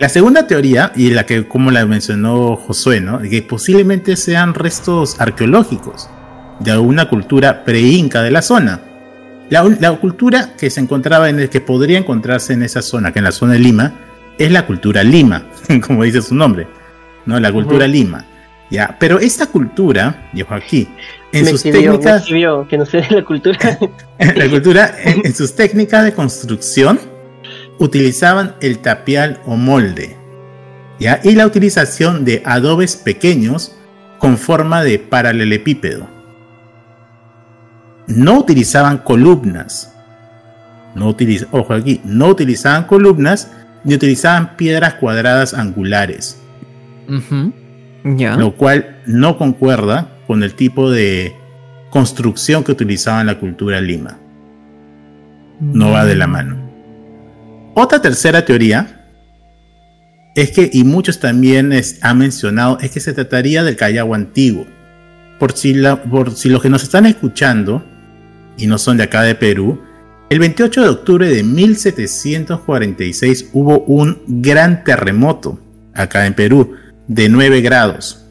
La 0.00 0.08
segunda 0.08 0.48
teoría, 0.48 0.90
y 0.96 1.10
la 1.10 1.24
que 1.24 1.46
como 1.46 1.70
la 1.70 1.86
mencionó 1.86 2.56
Josué, 2.56 3.00
¿no? 3.00 3.20
que 3.20 3.40
posiblemente 3.42 4.16
sean 4.16 4.52
restos 4.52 5.20
arqueológicos 5.20 6.10
de 6.58 6.76
una 6.76 7.08
cultura 7.08 7.64
pre-inca 7.64 8.22
de 8.22 8.32
la 8.32 8.42
zona. 8.42 8.80
La, 9.50 9.92
cultura 9.96 10.54
que 10.58 10.70
se 10.70 10.80
encontraba 10.80 11.28
en 11.28 11.38
el 11.38 11.50
que 11.50 11.60
podría 11.60 11.98
encontrarse 11.98 12.54
en 12.54 12.62
esa 12.62 12.82
zona, 12.82 13.12
que 13.12 13.18
en 13.18 13.24
la 13.24 13.32
zona 13.32 13.54
de 13.54 13.58
Lima, 13.58 13.92
es 14.38 14.50
la 14.50 14.66
cultura 14.66 15.04
Lima, 15.04 15.46
como 15.86 16.04
dice 16.04 16.22
su 16.22 16.34
nombre, 16.34 16.66
¿no? 17.26 17.38
La 17.38 17.52
cultura 17.52 17.86
Lima. 17.86 18.24
Ya, 18.70 18.96
pero 18.98 19.18
esta 19.18 19.46
cultura, 19.46 20.30
y 20.32 20.42
aquí, 20.48 20.88
en 21.32 21.46
sus 21.46 21.62
técnicas. 21.62 22.24
que 22.68 22.78
no 22.78 22.86
sé 22.86 23.06
la 23.10 23.22
cultura. 23.22 23.58
la 24.18 24.48
cultura, 24.48 24.94
en, 25.04 25.34
sus 25.34 25.54
técnicas 25.54 26.04
de 26.04 26.12
construcción, 26.12 26.98
utilizaban 27.78 28.54
el 28.60 28.78
tapial 28.78 29.40
o 29.44 29.56
molde, 29.56 30.16
¿ya? 30.98 31.20
Y 31.22 31.32
la 31.32 31.46
utilización 31.46 32.24
de 32.24 32.42
adobes 32.44 32.96
pequeños 32.96 33.76
con 34.18 34.38
forma 34.38 34.82
de 34.82 34.98
paralelepípedo. 34.98 36.13
No 38.06 38.38
utilizaban 38.38 38.98
columnas. 38.98 39.94
No 40.94 41.08
ojo 41.50 41.74
aquí, 41.74 42.00
no 42.04 42.28
utilizaban 42.28 42.84
columnas 42.84 43.50
ni 43.82 43.94
utilizaban 43.94 44.56
piedras 44.56 44.94
cuadradas 44.94 45.54
angulares. 45.54 46.40
Lo 48.04 48.54
cual 48.56 48.98
no 49.06 49.36
concuerda 49.36 50.08
con 50.26 50.42
el 50.42 50.54
tipo 50.54 50.90
de 50.90 51.34
construcción 51.90 52.64
que 52.64 52.72
utilizaba 52.72 53.20
en 53.20 53.26
la 53.26 53.38
cultura 53.38 53.80
Lima. 53.80 54.18
No 55.60 55.90
va 55.90 56.04
de 56.04 56.14
la 56.14 56.26
mano. 56.26 56.56
Otra 57.74 58.00
tercera 58.00 58.44
teoría 58.44 59.06
es 60.34 60.50
que, 60.50 60.70
y 60.72 60.84
muchos 60.84 61.20
también 61.20 61.72
han 62.02 62.18
mencionado, 62.18 62.78
es 62.80 62.90
que 62.90 63.00
se 63.00 63.12
trataría 63.12 63.62
del 63.62 63.76
Callao 63.76 64.14
antiguo. 64.14 64.66
Por 65.38 65.52
si, 65.52 65.74
por 66.10 66.32
si 66.32 66.48
los 66.48 66.62
que 66.62 66.70
nos 66.70 66.82
están 66.82 67.06
escuchando 67.06 67.84
y 68.56 68.66
no 68.66 68.78
son 68.78 68.96
de 68.96 69.04
acá 69.04 69.22
de 69.22 69.34
Perú, 69.34 69.80
el 70.30 70.38
28 70.38 70.82
de 70.82 70.88
octubre 70.88 71.28
de 71.28 71.42
1746 71.42 73.50
hubo 73.52 73.80
un 73.80 74.22
gran 74.26 74.84
terremoto 74.84 75.60
acá 75.94 76.26
en 76.26 76.34
Perú 76.34 76.74
de 77.06 77.28
9 77.28 77.60
grados. 77.60 78.24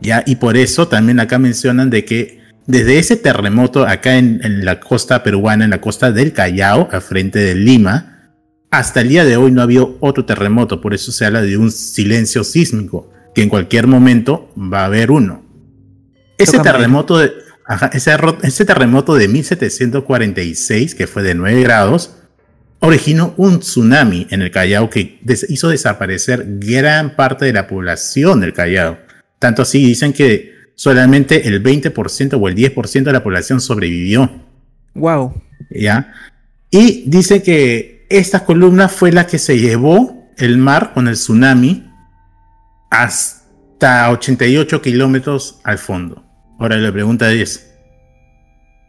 ¿ya? 0.00 0.22
Y 0.26 0.36
por 0.36 0.56
eso 0.56 0.88
también 0.88 1.20
acá 1.20 1.38
mencionan 1.38 1.90
de 1.90 2.04
que 2.04 2.40
desde 2.66 2.98
ese 2.98 3.16
terremoto 3.16 3.86
acá 3.86 4.16
en, 4.16 4.64
la 4.64 4.80
costa 4.80 5.22
peruana, 5.22 5.64
en 5.64 5.70
la 5.70 5.80
costa 5.80 6.10
del 6.10 6.32
Callao, 6.32 6.88
a 6.90 7.00
frente 7.00 7.38
de 7.38 7.54
Lima, 7.54 8.32
hasta 8.70 9.00
el 9.00 9.08
día 9.08 9.24
de 9.24 9.36
hoy 9.36 9.52
no 9.52 9.60
ha 9.60 9.64
habido 9.64 9.96
otro 10.00 10.24
terremoto, 10.24 10.80
por 10.80 10.92
eso 10.92 11.12
se 11.12 11.24
habla 11.24 11.42
de 11.42 11.56
un 11.56 11.70
silencio 11.70 12.42
sísmico, 12.42 13.10
que 13.34 13.42
en 13.42 13.48
cualquier 13.48 13.86
momento 13.86 14.52
va 14.56 14.80
a 14.80 14.86
haber 14.86 15.12
uno. 15.12 15.44
Ese 16.36 16.58
terremoto, 16.58 17.18
de, 17.18 17.32
ese, 17.92 18.64
terremoto 18.64 19.14
de 19.14 19.28
1746, 19.28 20.94
que 20.94 21.06
fue 21.06 21.22
de 21.22 21.34
9 21.34 21.62
grados, 21.62 22.16
originó 22.80 23.34
un 23.36 23.60
tsunami 23.60 24.26
en 24.30 24.42
el 24.42 24.50
Callao 24.50 24.88
que 24.90 25.20
hizo 25.48 25.68
desaparecer 25.68 26.44
gran 26.58 27.16
parte 27.16 27.44
de 27.44 27.52
la 27.52 27.66
población 27.66 28.40
del 28.40 28.52
Callao. 28.52 28.98
Tanto 29.38 29.62
así 29.62 29.84
dicen 29.84 30.12
que 30.12 30.54
solamente 30.74 31.48
el 31.48 31.62
20% 31.62 32.38
o 32.40 32.48
el 32.48 32.54
10% 32.54 33.02
de 33.02 33.12
la 33.12 33.22
población 33.22 33.60
sobrevivió. 33.60 34.30
Wow. 34.94 35.42
¿Ya? 35.70 36.12
Y 36.70 37.04
dice 37.06 37.42
que 37.42 38.06
esta 38.08 38.44
columna 38.44 38.88
fue 38.88 39.10
la 39.10 39.26
que 39.26 39.38
se 39.38 39.58
llevó 39.58 40.30
el 40.36 40.58
mar 40.58 40.92
con 40.92 41.08
el 41.08 41.14
tsunami 41.14 41.90
hasta 42.90 44.10
88 44.10 44.80
kilómetros 44.82 45.60
al 45.64 45.78
fondo. 45.78 46.25
Ahora 46.58 46.76
la 46.76 46.92
pregunta 46.92 47.30
es, 47.32 47.72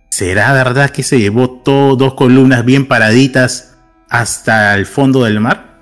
¿será 0.10 0.54
verdad 0.54 0.90
que 0.90 1.04
se 1.04 1.20
llevó 1.20 1.50
todo, 1.50 1.96
dos 1.96 2.14
columnas 2.14 2.64
bien 2.64 2.88
paraditas 2.88 3.78
hasta 4.10 4.76
el 4.76 4.86
fondo 4.86 5.24
del 5.24 5.40
mar? 5.40 5.78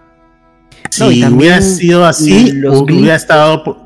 Si 0.89 1.23
hubiera 1.25 1.61
sido 1.61 2.05
así, 2.05 2.61
hubiera 2.65 3.15
estado 3.15 3.85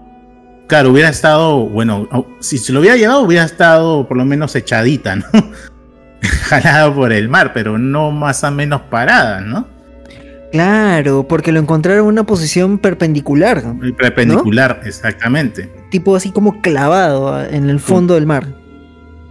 Claro, 0.69 0.91
hubiera 0.91 1.09
estado, 1.09 1.65
bueno, 1.65 2.07
si 2.41 2.59
se 2.59 2.71
lo 2.71 2.81
hubiera 2.81 2.95
llevado, 2.95 3.21
hubiera 3.21 3.43
estado 3.43 4.07
por 4.07 4.15
lo 4.15 4.23
menos 4.23 4.55
echadita, 4.55 5.15
¿no? 5.15 5.25
Jalado 6.21 6.93
por 6.93 7.12
el 7.12 7.27
mar, 7.27 7.53
pero 7.55 7.79
no 7.79 8.12
más 8.12 8.43
o 8.43 8.51
menos 8.51 8.81
parada, 8.81 9.41
¿no? 9.41 9.67
Claro, 10.51 11.27
porque 11.27 11.51
lo 11.51 11.59
encontraron 11.59 12.03
en 12.03 12.07
una 12.07 12.25
posición 12.25 12.79
perpendicular. 12.79 13.63
Perpendicular, 13.97 14.81
exactamente. 14.83 15.69
Tipo 15.91 16.15
así 16.15 16.31
como 16.31 16.62
clavado 16.62 17.43
en 17.43 17.69
el 17.69 17.79
fondo 17.79 18.15
del 18.15 18.25
mar. 18.25 18.47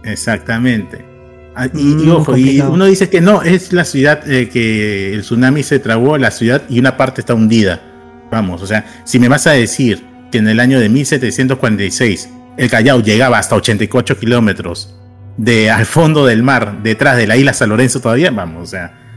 Exactamente. 0.03 1.05
Ah, 1.55 1.67
y, 1.73 1.83
mm, 1.83 2.11
ojo, 2.11 2.37
y 2.37 2.61
uno 2.61 2.85
dice 2.85 3.09
que 3.09 3.19
no, 3.19 3.41
es 3.41 3.73
la 3.73 3.83
ciudad 3.83 4.29
eh, 4.31 4.47
que 4.47 5.13
el 5.13 5.21
tsunami 5.21 5.63
se 5.63 5.79
trabó, 5.79 6.17
la 6.17 6.31
ciudad, 6.31 6.63
y 6.69 6.79
una 6.79 6.95
parte 6.95 7.19
está 7.19 7.33
hundida. 7.33 7.81
Vamos, 8.31 8.61
o 8.61 8.67
sea, 8.67 8.85
si 9.03 9.19
me 9.19 9.27
vas 9.27 9.45
a 9.47 9.51
decir 9.51 10.05
que 10.31 10.37
en 10.37 10.47
el 10.47 10.59
año 10.59 10.79
de 10.79 10.87
1746 10.87 12.29
el 12.57 12.69
Callao 12.69 13.01
llegaba 13.01 13.39
hasta 13.39 13.55
84 13.55 14.17
kilómetros 14.17 14.95
de 15.35 15.69
al 15.71 15.85
fondo 15.85 16.25
del 16.25 16.43
mar, 16.43 16.81
detrás 16.83 17.17
de 17.17 17.27
la 17.27 17.35
isla 17.35 17.53
San 17.53 17.69
Lorenzo 17.69 17.99
todavía, 17.99 18.31
vamos, 18.31 18.63
o 18.63 18.65
sea. 18.67 19.08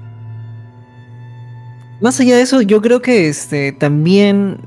Más 2.02 2.18
allá 2.18 2.36
de 2.36 2.42
eso, 2.42 2.60
yo 2.60 2.82
creo 2.82 3.00
que 3.00 3.28
este 3.28 3.70
también 3.70 4.58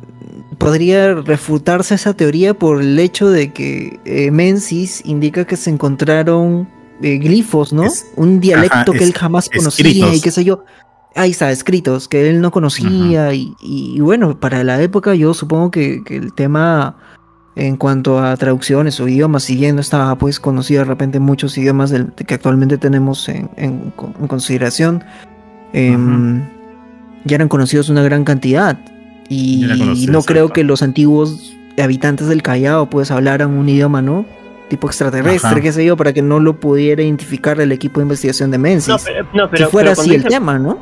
podría 0.57 1.15
refutarse 1.15 1.95
esa 1.95 2.13
teoría 2.13 2.53
por 2.53 2.81
el 2.81 2.97
hecho 2.97 3.29
de 3.29 3.51
que 3.51 3.99
eh, 4.05 4.31
Menzies 4.31 5.01
indica 5.05 5.45
que 5.45 5.57
se 5.57 5.69
encontraron 5.69 6.67
eh, 7.01 7.17
glifos, 7.17 7.73
¿no? 7.73 7.83
Un 8.15 8.39
dialecto 8.39 8.93
que 8.93 9.03
él 9.03 9.13
jamás 9.13 9.49
conocía 9.49 10.13
y 10.13 10.21
qué 10.21 10.31
sé 10.31 10.45
yo. 10.45 10.63
Ahí 11.13 11.31
está, 11.31 11.51
escritos 11.51 12.07
que 12.07 12.29
él 12.29 12.41
no 12.41 12.51
conocía 12.51 13.33
y, 13.33 13.99
bueno, 13.99 14.39
para 14.39 14.63
la 14.63 14.81
época 14.81 15.13
yo 15.15 15.33
supongo 15.33 15.71
que, 15.71 16.01
el 16.09 16.33
tema 16.33 16.97
en 17.55 17.77
cuanto 17.77 18.19
a 18.19 18.35
traducciones 18.35 18.99
o 18.99 19.07
idiomas, 19.07 19.43
si 19.43 19.55
bien 19.55 19.75
no 19.75 19.81
estaba 19.81 20.17
pues 20.17 20.41
conocido 20.41 20.79
de 20.79 20.85
repente 20.85 21.19
muchos 21.19 21.57
idiomas 21.57 21.93
que 22.25 22.33
actualmente 22.33 22.77
tenemos 22.77 23.29
en, 23.29 23.93
consideración, 24.27 25.03
em, 25.71 26.41
ya 27.25 27.35
eran 27.35 27.49
conocidos 27.49 27.89
una 27.89 28.03
gran 28.03 28.23
cantidad 28.23 28.77
y, 29.27 29.65
no 30.09 30.21
creo 30.21 30.49
que 30.49 30.63
los 30.63 30.81
antiguos 30.81 31.55
habitantes 31.77 32.27
del 32.27 32.41
Callao 32.41 32.89
pues 32.89 33.11
hablaran 33.11 33.51
un 33.57 33.67
idioma, 33.67 34.01
¿no? 34.01 34.25
tipo 34.67 34.87
extraterrestre, 34.87 35.61
qué 35.61 35.71
sé 35.71 35.85
yo, 35.85 35.95
para 35.97 36.13
que 36.13 36.21
no 36.21 36.39
lo 36.39 36.59
pudiera 36.59 37.03
identificar 37.03 37.59
el 37.59 37.71
equipo 37.71 37.99
de 37.99 38.05
investigación 38.05 38.51
de 38.51 38.57
Menzies. 38.57 39.05
No, 39.33 39.49
pero, 39.49 39.69
fuera 39.69 39.91
así 39.91 40.15
el 40.15 40.23
tema, 40.25 40.57
¿no? 40.57 40.79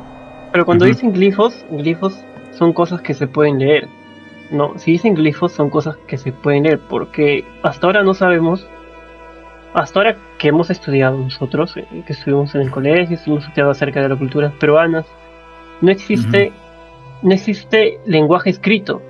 Pero 0.52 0.64
cuando 0.64 0.84
dicen 0.84 1.12
glifos, 1.12 1.64
glifos 1.70 2.18
son 2.52 2.72
cosas 2.72 3.00
que 3.00 3.14
se 3.14 3.26
pueden 3.26 3.58
leer. 3.58 3.88
No, 4.50 4.78
si 4.78 4.92
dicen 4.92 5.14
glifos 5.14 5.52
son 5.52 5.70
cosas 5.70 5.96
que 6.06 6.16
se 6.16 6.32
pueden 6.32 6.62
leer, 6.64 6.80
porque 6.88 7.44
hasta 7.62 7.86
ahora 7.86 8.02
no 8.02 8.14
sabemos, 8.14 8.66
hasta 9.74 9.98
ahora 9.98 10.16
que 10.38 10.48
hemos 10.48 10.70
estudiado 10.70 11.18
nosotros, 11.18 11.76
eh, 11.76 11.86
que 12.06 12.12
estuvimos 12.12 12.54
en 12.54 12.62
el 12.62 12.70
colegio, 12.70 13.18
hemos 13.26 13.44
estudiado 13.44 13.70
acerca 13.70 14.00
de 14.00 14.08
las 14.08 14.18
culturas 14.18 14.52
peruanas, 14.54 15.06
no 15.80 15.90
existe, 15.90 16.52
no 17.22 17.32
existe 17.32 18.00
lenguaje 18.06 18.50
escrito. 18.50 19.02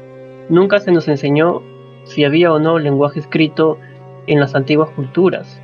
Nunca 0.49 0.79
se 0.79 0.93
nos 0.93 1.09
enseñó 1.09 1.63
si 2.05 2.25
había 2.25 2.53
o 2.53 2.59
no 2.59 2.79
lenguaje 2.79 3.21
escrito 3.21 3.79
en 4.27 4.41
las 4.41 4.55
antiguas 4.55 4.91
culturas. 4.91 5.61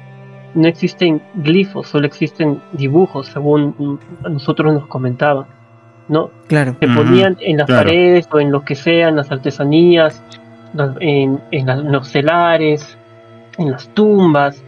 No 0.55 0.67
existen 0.67 1.23
glifos, 1.35 1.89
solo 1.89 2.07
existen 2.07 2.61
dibujos, 2.73 3.29
según 3.29 4.01
nosotros 4.29 4.75
nos 4.75 4.87
comentaban. 4.87 5.47
¿no? 6.11 6.33
Claro. 6.49 6.77
Se 6.81 6.89
ponían 6.89 7.37
en 7.41 7.59
las 7.59 7.69
paredes 7.69 8.29
o 8.33 8.41
en 8.41 8.51
lo 8.51 8.65
que 8.65 8.75
sean, 8.75 9.15
las 9.15 9.31
artesanías, 9.31 10.21
en, 10.99 11.41
los 11.93 12.09
celares, 12.09 12.99
en 13.59 13.71
las 13.71 13.89
tumbas, 13.91 14.63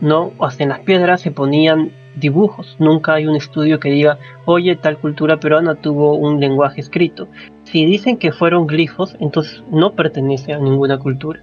¿no? 0.00 0.32
O 0.38 0.44
hasta 0.44 0.64
en 0.64 0.70
las 0.70 0.80
piedras 0.80 1.20
se 1.20 1.30
ponían 1.30 1.92
dibujos. 2.16 2.76
Nunca 2.78 3.14
hay 3.14 3.26
un 3.26 3.36
estudio 3.36 3.78
que 3.78 3.90
diga, 3.90 4.18
oye, 4.44 4.76
tal 4.76 4.98
cultura 4.98 5.38
peruana 5.38 5.74
tuvo 5.74 6.14
un 6.14 6.40
lenguaje 6.40 6.80
escrito. 6.80 7.28
Si 7.64 7.84
dicen 7.86 8.16
que 8.16 8.32
fueron 8.32 8.66
glifos, 8.66 9.16
entonces 9.20 9.62
no 9.70 9.94
pertenece 9.94 10.52
a 10.52 10.58
ninguna 10.58 10.98
cultura 10.98 11.40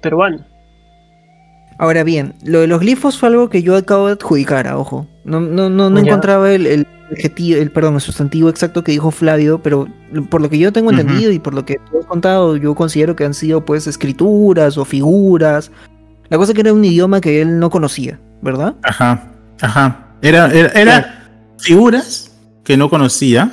peruana. 0.00 0.46
Ahora 1.78 2.04
bien, 2.04 2.34
lo 2.44 2.60
de 2.60 2.66
los 2.66 2.80
glifos 2.80 3.18
fue 3.18 3.28
algo 3.28 3.48
que 3.48 3.62
yo 3.62 3.76
acabo 3.76 4.06
de 4.06 4.12
adjudicar, 4.12 4.66
ojo. 4.72 5.06
No, 5.24 5.40
no, 5.40 5.68
no, 5.68 5.90
no 5.90 5.98
encontraba 5.98 6.52
el 6.52 6.86
el, 7.16 7.70
perdón, 7.70 7.94
el 7.94 8.00
sustantivo 8.00 8.48
exacto 8.48 8.82
que 8.82 8.92
dijo 8.92 9.10
Flavio, 9.10 9.62
pero 9.62 9.86
por 10.30 10.40
lo 10.40 10.48
que 10.48 10.58
yo 10.58 10.72
tengo 10.72 10.90
entendido 10.90 11.32
y 11.32 11.38
por 11.38 11.54
lo 11.54 11.64
que 11.64 11.76
tú 11.90 11.98
has 11.98 12.06
contado, 12.06 12.56
yo 12.56 12.74
considero 12.74 13.16
que 13.16 13.24
han 13.24 13.34
sido 13.34 13.64
pues 13.64 13.86
escrituras 13.86 14.78
o 14.78 14.84
figuras. 14.84 15.70
La 16.28 16.38
cosa 16.38 16.54
que 16.54 16.60
era 16.60 16.72
un 16.72 16.84
idioma 16.84 17.20
que 17.20 17.42
él 17.42 17.58
no 17.58 17.70
conocía, 17.70 18.18
¿verdad? 18.40 18.74
Ajá, 18.82 19.22
ajá. 19.60 20.06
Era, 20.22 20.50
era, 20.52 21.28
figuras 21.58 22.32
que 22.64 22.76
no 22.76 22.88
conocía 22.88 23.52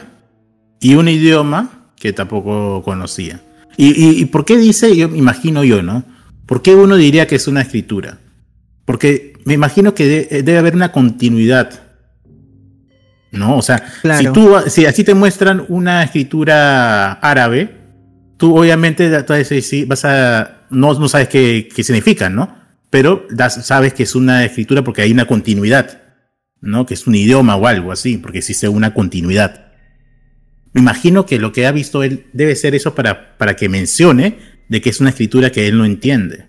y 0.79 0.95
un 0.95 1.07
idioma 1.09 1.91
que 1.95 2.13
tampoco 2.13 2.81
conocía. 2.83 3.41
¿Y, 3.75 4.21
y, 4.21 4.25
por 4.25 4.45
qué 4.45 4.57
dice, 4.57 4.95
yo 4.95 5.07
imagino 5.15 5.63
yo, 5.63 5.81
¿no? 5.81 6.03
¿Por 6.45 6.61
qué 6.61 6.75
uno 6.75 6.95
diría 6.95 7.27
que 7.27 7.35
es 7.35 7.47
una 7.47 7.61
escritura? 7.61 8.19
Porque 8.85 9.33
me 9.45 9.53
imagino 9.53 9.93
que 9.93 10.27
debe 10.43 10.57
haber 10.57 10.75
una 10.75 10.91
continuidad 10.91 11.81
¿no? 13.31 13.57
O 13.57 13.61
sea, 13.61 13.77
si 13.77 14.01
Claro. 14.01 14.33
tú, 14.33 14.55
si 14.67 14.85
así 14.85 15.03
te 15.03 15.13
muestran 15.13 15.65
una 15.69 16.03
escritura 16.03 17.13
árabe, 17.13 17.75
tú 18.37 18.57
obviamente 18.57 19.07
vas 19.87 20.05
a 20.05 20.65
no, 20.71 20.93
no 20.99 21.07
sabes 21.09 21.27
qué, 21.27 21.69
qué 21.73 21.83
significa, 21.83 22.29
¿no? 22.29 22.55
Pero 22.89 23.27
das- 23.29 23.65
sabes 23.65 23.93
que 23.93 24.03
es 24.03 24.15
una 24.15 24.43
escritura 24.45 24.83
porque 24.83 25.03
hay 25.03 25.11
una 25.11 25.25
continuidad, 25.25 26.01
¿no? 26.61 26.85
Que 26.85 26.93
es 26.93 27.07
un 27.07 27.15
idioma 27.15 27.55
o 27.55 27.67
algo 27.67 27.91
así, 27.91 28.17
porque 28.17 28.39
existe 28.39 28.67
una 28.67 28.93
continuidad. 28.93 29.67
Me 30.73 30.81
imagino 30.81 31.25
que 31.25 31.39
lo 31.39 31.51
que 31.51 31.65
ha 31.65 31.71
visto 31.71 32.03
él 32.03 32.27
debe 32.33 32.55
ser 32.55 32.75
eso 32.75 32.95
para, 32.95 33.37
para 33.37 33.55
que 33.55 33.69
mencione 33.69 34.37
de 34.67 34.81
que 34.81 34.89
es 34.89 34.99
una 34.99 35.09
escritura 35.09 35.51
que 35.51 35.67
él 35.67 35.77
no 35.77 35.85
entiende. 35.85 36.47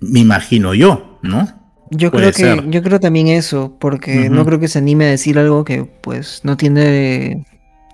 Me 0.00 0.20
imagino 0.20 0.74
yo, 0.74 1.18
¿no? 1.22 1.66
Yo 1.90 2.10
Puede 2.10 2.32
creo 2.32 2.56
que, 2.56 2.62
ser. 2.62 2.70
yo 2.70 2.82
creo 2.82 2.98
también 2.98 3.28
eso, 3.28 3.76
porque 3.78 4.28
no 4.28 4.44
creo 4.44 4.58
que 4.58 4.66
se 4.66 4.78
anime 4.78 5.04
a 5.04 5.10
decir 5.10 5.38
algo 5.38 5.64
que 5.64 5.84
pues 5.84 6.40
no 6.42 6.56
tiene 6.56 7.46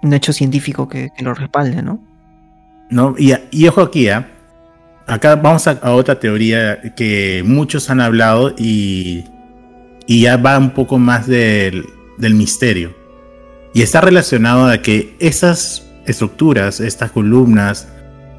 un 0.03 0.15
hecho 0.15 0.33
científico 0.33 0.89
que, 0.89 1.11
que 1.15 1.23
lo 1.23 1.35
respalde, 1.35 1.83
¿no? 1.83 2.03
¿no? 2.89 3.15
Y, 3.19 3.35
y 3.51 3.69
ojo 3.69 3.83
aquí, 3.83 4.09
¿ah? 4.09 4.29
acá 5.07 5.37
vamos 5.37 5.67
a, 5.67 5.73
a 5.73 5.93
otra 5.93 6.19
teoría 6.19 6.81
que 6.97 7.43
muchos 7.45 7.91
han 7.91 8.01
hablado 8.01 8.55
y, 8.57 9.25
y 10.07 10.23
ya 10.23 10.37
va 10.37 10.59
un 10.59 10.71
poco 10.71 10.99
más 10.99 11.27
del, 11.27 11.87
del 12.19 12.35
misterio. 12.35 12.95
Y 13.75 13.83
está 13.83 14.01
relacionado 14.01 14.67
a 14.67 14.79
que 14.79 15.17
esas 15.19 15.91
estructuras, 16.07 16.81
estas 16.81 17.11
columnas, 17.11 17.89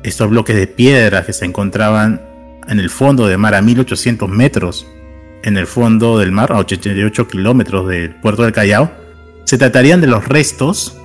estos 0.04 0.30
bloques 0.30 0.56
de 0.56 0.68
piedra 0.68 1.26
que 1.26 1.34
se 1.34 1.46
encontraban 1.46 2.22
en 2.68 2.80
el 2.80 2.90
fondo 2.90 3.28
del 3.28 3.38
mar 3.38 3.56
a 3.56 3.62
1800 3.62 4.30
metros, 4.30 4.86
en 5.44 5.58
el 5.58 5.68
fondo 5.68 6.20
del 6.20 6.32
mar 6.32 6.52
a 6.52 6.58
88 6.58 7.28
kilómetros 7.28 7.88
del 7.88 8.16
puerto 8.16 8.44
del 8.44 8.54
Callao, 8.54 8.92
se 9.44 9.58
tratarían 9.58 10.02
de 10.02 10.08
los 10.08 10.28
restos 10.28 10.98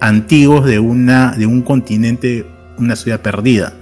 antiguos 0.00 0.64
de, 0.64 0.78
una, 0.78 1.32
de 1.32 1.46
un 1.46 1.62
continente, 1.62 2.46
una 2.78 2.96
ciudad 2.96 3.20
perdida. 3.20 3.74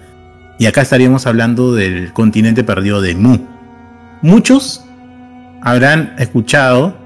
Y 0.59 0.67
acá 0.67 0.83
estaríamos 0.83 1.27
hablando 1.27 1.75
del 1.75 2.13
continente 2.13 2.65
perdido 2.65 3.01
de 3.01 3.15
Mu. 3.15 3.39
Muchos 4.21 4.85
habrán 5.63 6.15
escuchado 6.19 6.97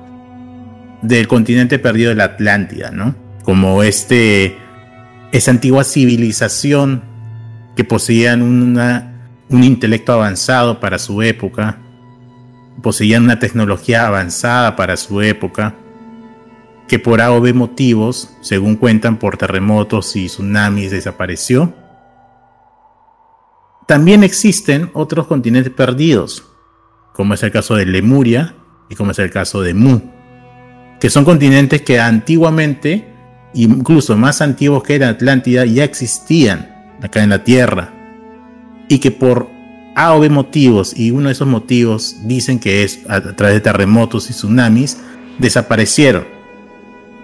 del 1.03 1.29
continente 1.29 1.79
perdido 1.79 2.11
de 2.11 2.17
la 2.17 2.25
Atlántida, 2.25 2.91
¿no? 2.91 3.15
Como 3.43 3.83
este, 3.83 4.57
esa 5.33 5.51
antigua 5.51 5.85
civilización 5.85 7.03
que 7.77 7.85
poseían 7.85 8.43
un 8.43 9.65
intelecto 9.65 10.13
avanzado 10.13 10.81
para 10.81 10.99
su 10.99 11.23
época, 11.23 11.79
poseían 12.83 13.25
una 13.25 13.39
tecnología 13.39 14.07
avanzada 14.07 14.77
para 14.77 14.97
su 14.97 15.21
época, 15.21 15.75
que 16.89 16.99
por 16.99 17.21
A 17.21 17.33
o 17.33 17.41
B 17.41 17.53
motivos, 17.53 18.37
según 18.41 18.77
cuentan 18.77 19.19
por 19.19 19.37
terremotos 19.37 20.15
y 20.17 20.27
tsunamis, 20.27 20.91
desapareció. 20.91 21.75
También 23.87 24.25
existen 24.25 24.91
otros 24.95 25.27
continentes 25.27 25.73
perdidos, 25.73 26.45
como 27.15 27.35
es 27.35 27.43
el 27.45 27.53
caso 27.53 27.77
de 27.77 27.87
Lemuria 27.87 28.57
y 28.89 28.97
como 28.97 29.13
es 29.13 29.19
el 29.21 29.31
caso 29.31 29.63
de 29.63 29.73
Mu, 29.73 30.01
que 31.01 31.09
son 31.09 31.25
continentes 31.25 31.83
que 31.83 32.01
antiguamente, 32.01 33.07
incluso 33.55 34.17
más 34.17 34.43
antiguos 34.43 34.83
que 34.83 34.99
la 34.99 35.11
Atlántida, 35.11 35.65
ya 35.65 35.85
existían 35.85 36.97
acá 37.01 37.23
en 37.23 37.31
la 37.31 37.45
Tierra, 37.45 37.93
y 38.89 38.99
que 38.99 39.13
por 39.13 39.49
A 39.97 40.17
motivos, 40.29 40.93
y 40.99 41.13
uno 41.13 41.27
de 41.27 41.33
esos 41.33 41.47
motivos 41.47 42.17
dicen 42.25 42.59
que 42.59 42.83
es 42.83 43.01
a 43.09 43.21
través 43.21 43.55
de 43.55 43.61
terremotos 43.61 44.29
y 44.29 44.33
tsunamis, 44.33 44.99
desaparecieron. 45.39 46.25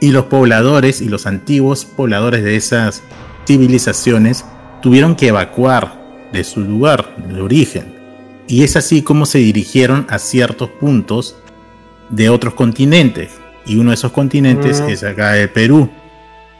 Y 0.00 0.12
los 0.12 0.26
pobladores 0.26 1.00
y 1.00 1.08
los 1.08 1.26
antiguos 1.26 1.84
pobladores 1.84 2.44
de 2.44 2.54
esas 2.54 3.02
civilizaciones 3.44 4.44
tuvieron 4.82 5.16
que 5.16 5.28
evacuar 5.28 6.28
de 6.32 6.44
su 6.44 6.60
lugar 6.60 7.16
de 7.16 7.40
origen. 7.40 7.99
Y 8.50 8.64
es 8.64 8.74
así 8.74 9.02
como 9.02 9.26
se 9.26 9.38
dirigieron 9.38 10.06
a 10.10 10.18
ciertos 10.18 10.68
puntos 10.70 11.36
de 12.08 12.28
otros 12.30 12.54
continentes. 12.54 13.30
Y 13.64 13.76
uno 13.76 13.90
de 13.90 13.94
esos 13.94 14.10
continentes 14.10 14.80
Mm. 14.80 14.88
es 14.88 15.04
acá 15.04 15.38
el 15.38 15.50
Perú. 15.50 15.88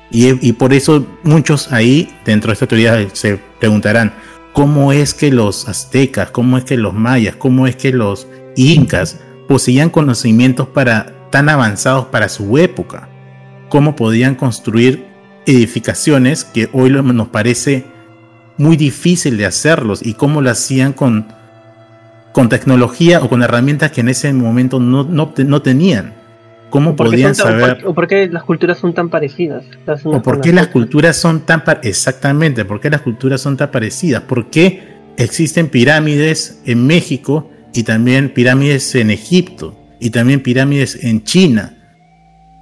Y, 0.09 0.49
y 0.49 0.53
por 0.53 0.73
eso 0.73 1.05
muchos 1.25 1.73
ahí, 1.73 2.09
dentro 2.25 2.51
de 2.51 2.53
esta 2.53 2.69
teoría, 2.69 3.09
se 3.13 3.41
preguntarán, 3.59 4.15
¿cómo 4.53 4.93
es 4.93 5.15
que 5.15 5.33
los 5.33 5.69
aztecas, 5.69 6.31
cómo 6.31 6.59
es 6.59 6.65
que 6.65 6.77
los 6.77 6.95
mayas, 6.95 7.35
cómo 7.35 7.67
es 7.67 7.75
que 7.75 7.91
los 7.91 8.29
incas 8.55 9.19
poseían 9.49 9.91
conocimientos 9.91 10.69
para, 10.69 11.29
tan 11.31 11.49
avanzados 11.49 12.07
para 12.07 12.29
su 12.29 12.57
época? 12.57 13.09
¿Cómo 13.69 13.97
podían 13.97 14.37
construir 14.37 15.07
edificaciones 15.45 16.45
que 16.45 16.69
hoy 16.73 16.91
nos 16.91 17.29
parece 17.29 17.85
muy 18.59 18.77
difícil 18.77 19.37
de 19.37 19.47
hacerlos 19.47 20.07
y 20.07 20.15
cómo 20.15 20.41
lo 20.41 20.51
hacían 20.51 20.93
con, 20.93 21.40
con 22.33 22.49
tecnología 22.49 23.21
o 23.23 23.29
con 23.29 23.43
herramientas 23.43 23.91
que 23.93 24.01
en 24.03 24.09
ese 24.09 24.33
momento 24.33 24.79
no, 24.81 25.05
no, 25.05 25.33
no 25.37 25.63
tenían? 25.63 26.15
¿Cómo 26.71 26.95
¿Por 26.95 27.07
qué 27.07 27.11
podían 27.13 27.33
o 27.33 27.35
saber? 27.35 27.79
por- 27.79 27.89
o 27.91 27.95
por 27.95 28.07
qué 28.07 28.29
las 28.29 28.45
culturas 28.45 28.79
son 28.79 28.95
tan 28.95 29.09
parecidas? 29.09 29.65
¿O 30.05 30.23
por 30.23 30.41
qué 30.41 30.53
las 30.53 30.69
culturas 30.69 31.17
son 31.17 31.41
tan 31.41 31.65
par- 31.65 31.81
exactamente? 31.83 32.65
¿Por 32.65 32.81
qué 32.81 32.91
las 32.91 33.01
culturas 33.01 33.41
son 33.41 33.57
tan 33.57 33.71
parecidas? 33.73 34.23
¿Por 34.23 34.47
qué 34.51 34.99
existen 35.17 35.69
pirámides 35.69 36.61
en 36.67 36.87
México 36.87 37.51
y 37.75 37.83
también 37.83 38.31
pirámides 38.33 38.95
en 38.95 39.11
Egipto 39.11 39.77
y 39.99 40.11
también 40.11 40.43
pirámides 40.45 41.03
en 41.03 41.25
China? 41.25 41.77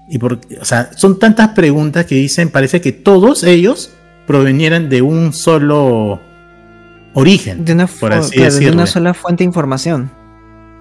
Y 0.08 0.16
por, 0.16 0.40
o 0.58 0.64
sea, 0.64 0.88
son 0.96 1.18
tantas 1.18 1.48
preguntas 1.48 2.06
que 2.06 2.14
dicen, 2.14 2.48
parece 2.48 2.80
que 2.80 2.92
todos 2.92 3.44
ellos 3.44 3.92
provenieran 4.26 4.88
de 4.88 5.02
un 5.02 5.34
solo 5.34 6.18
origen, 7.14 7.64
De 7.64 7.72
una, 7.72 7.86
por 7.86 8.12
así 8.12 8.36
claro, 8.36 8.54
de 8.54 8.70
una 8.70 8.86
sola 8.86 9.14
fuente 9.14 9.44
de 9.44 9.46
información. 9.46 10.10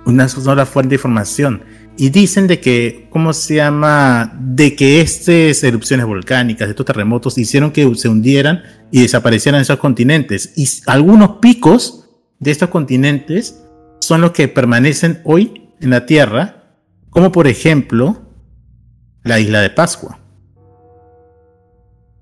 una 0.05 0.27
sola 0.27 0.65
fuente 0.65 0.89
de 0.89 0.95
información. 0.95 1.63
Y 1.97 2.09
dicen 2.09 2.45
de 2.45 2.59
que, 2.59 3.07
¿cómo 3.09 3.33
se 3.33 3.55
llama? 3.55 4.31
De 4.39 4.75
que 4.75 5.01
estas 5.01 5.63
erupciones 5.63 6.05
volcánicas, 6.05 6.69
estos 6.69 6.85
terremotos, 6.85 7.37
hicieron 7.39 7.71
que 7.71 7.91
se 7.95 8.07
hundieran 8.07 8.61
y 8.91 9.01
desaparecieran 9.01 9.61
esos 9.61 9.77
continentes. 9.77 10.53
Y 10.55 10.69
algunos 10.85 11.37
picos 11.41 12.07
de 12.39 12.51
estos 12.51 12.69
continentes 12.69 13.63
son 13.99 14.21
los 14.21 14.31
que 14.31 14.47
permanecen 14.47 15.21
hoy 15.23 15.71
en 15.81 15.89
la 15.89 16.05
Tierra, 16.05 16.75
como 17.09 17.31
por 17.31 17.47
ejemplo 17.47 18.31
la 19.23 19.39
isla 19.39 19.61
de 19.61 19.71
Pascua. 19.71 20.19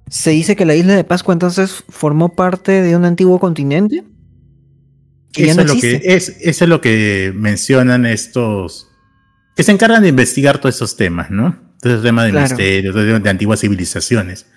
Se 0.10 0.32
dice 0.32 0.56
que 0.56 0.66
la 0.66 0.76
isla 0.76 0.96
de 0.96 1.04
Pascua 1.04 1.34
entonces 1.34 1.84
formó 1.90 2.36
parte 2.36 2.82
de 2.82 2.96
un 2.96 3.06
antiguo 3.06 3.40
continente. 3.40 4.04
Eso, 5.34 5.56
no 5.56 5.62
es 5.64 5.68
lo 5.76 5.82
que, 5.82 6.02
es, 6.04 6.38
eso 6.42 6.64
es 6.66 6.70
lo 6.70 6.80
que 6.80 7.34
mencionan 7.36 8.06
estos 8.06 8.88
que 9.56 9.64
se 9.64 9.72
encargan 9.72 10.04
de 10.04 10.10
investigar 10.10 10.60
todos 10.60 10.76
esos 10.76 10.98
temas, 10.98 11.32
¿no? 11.32 11.58
Todos 11.82 11.96
esos 11.96 12.04
temas 12.04 12.26
de 12.26 12.32
Claro. 12.32 12.48
misterio, 12.48 12.92
todos 12.92 13.04
esos 13.04 13.10
temas 13.10 13.24
de 13.24 13.30
antiguas 13.30 13.60
civilizaciones. 13.62 14.48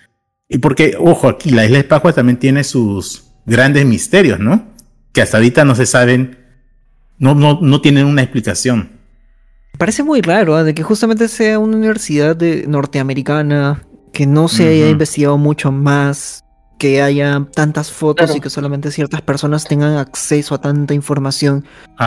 Y 0.47 0.57
porque, 0.57 0.95
ojo, 0.99 1.29
aquí 1.29 1.51
la 1.51 1.65
isla 1.65 1.77
de 1.77 1.83
Pascua 1.83 2.13
también 2.13 2.37
tiene 2.37 2.63
sus 2.63 3.23
grandes 3.45 3.85
misterios, 3.85 4.39
¿no? 4.39 4.73
Que 5.13 5.21
hasta 5.21 5.37
ahorita 5.37 5.63
no 5.63 5.75
se 5.75 5.85
saben, 5.85 6.37
no, 7.17 7.35
no, 7.35 7.59
no 7.61 7.81
tienen 7.81 8.05
una 8.05 8.21
explicación. 8.21 8.99
Parece 9.77 10.03
muy 10.03 10.21
raro 10.21 10.55
¿ah? 10.55 10.63
de 10.63 10.73
que 10.73 10.83
justamente 10.83 11.27
sea 11.27 11.59
una 11.59 11.77
universidad 11.77 12.35
de 12.35 12.65
norteamericana 12.67 13.83
que 14.19 14.27
no 14.27 14.49
se 14.49 14.67
haya 14.67 14.89
investigado 14.89 15.37
mucho 15.37 15.71
más, 15.71 16.43
que 16.77 17.01
haya 17.01 17.47
tantas 17.55 17.89
fotos 17.89 18.25
Claro. 18.25 18.37
y 18.37 18.41
que 18.41 18.49
solamente 18.49 18.91
ciertas 18.91 19.21
personas 19.21 19.63
tengan 19.63 19.95
acceso 19.95 20.55
a 20.55 20.57
tanta 20.59 20.93
información. 20.93 21.63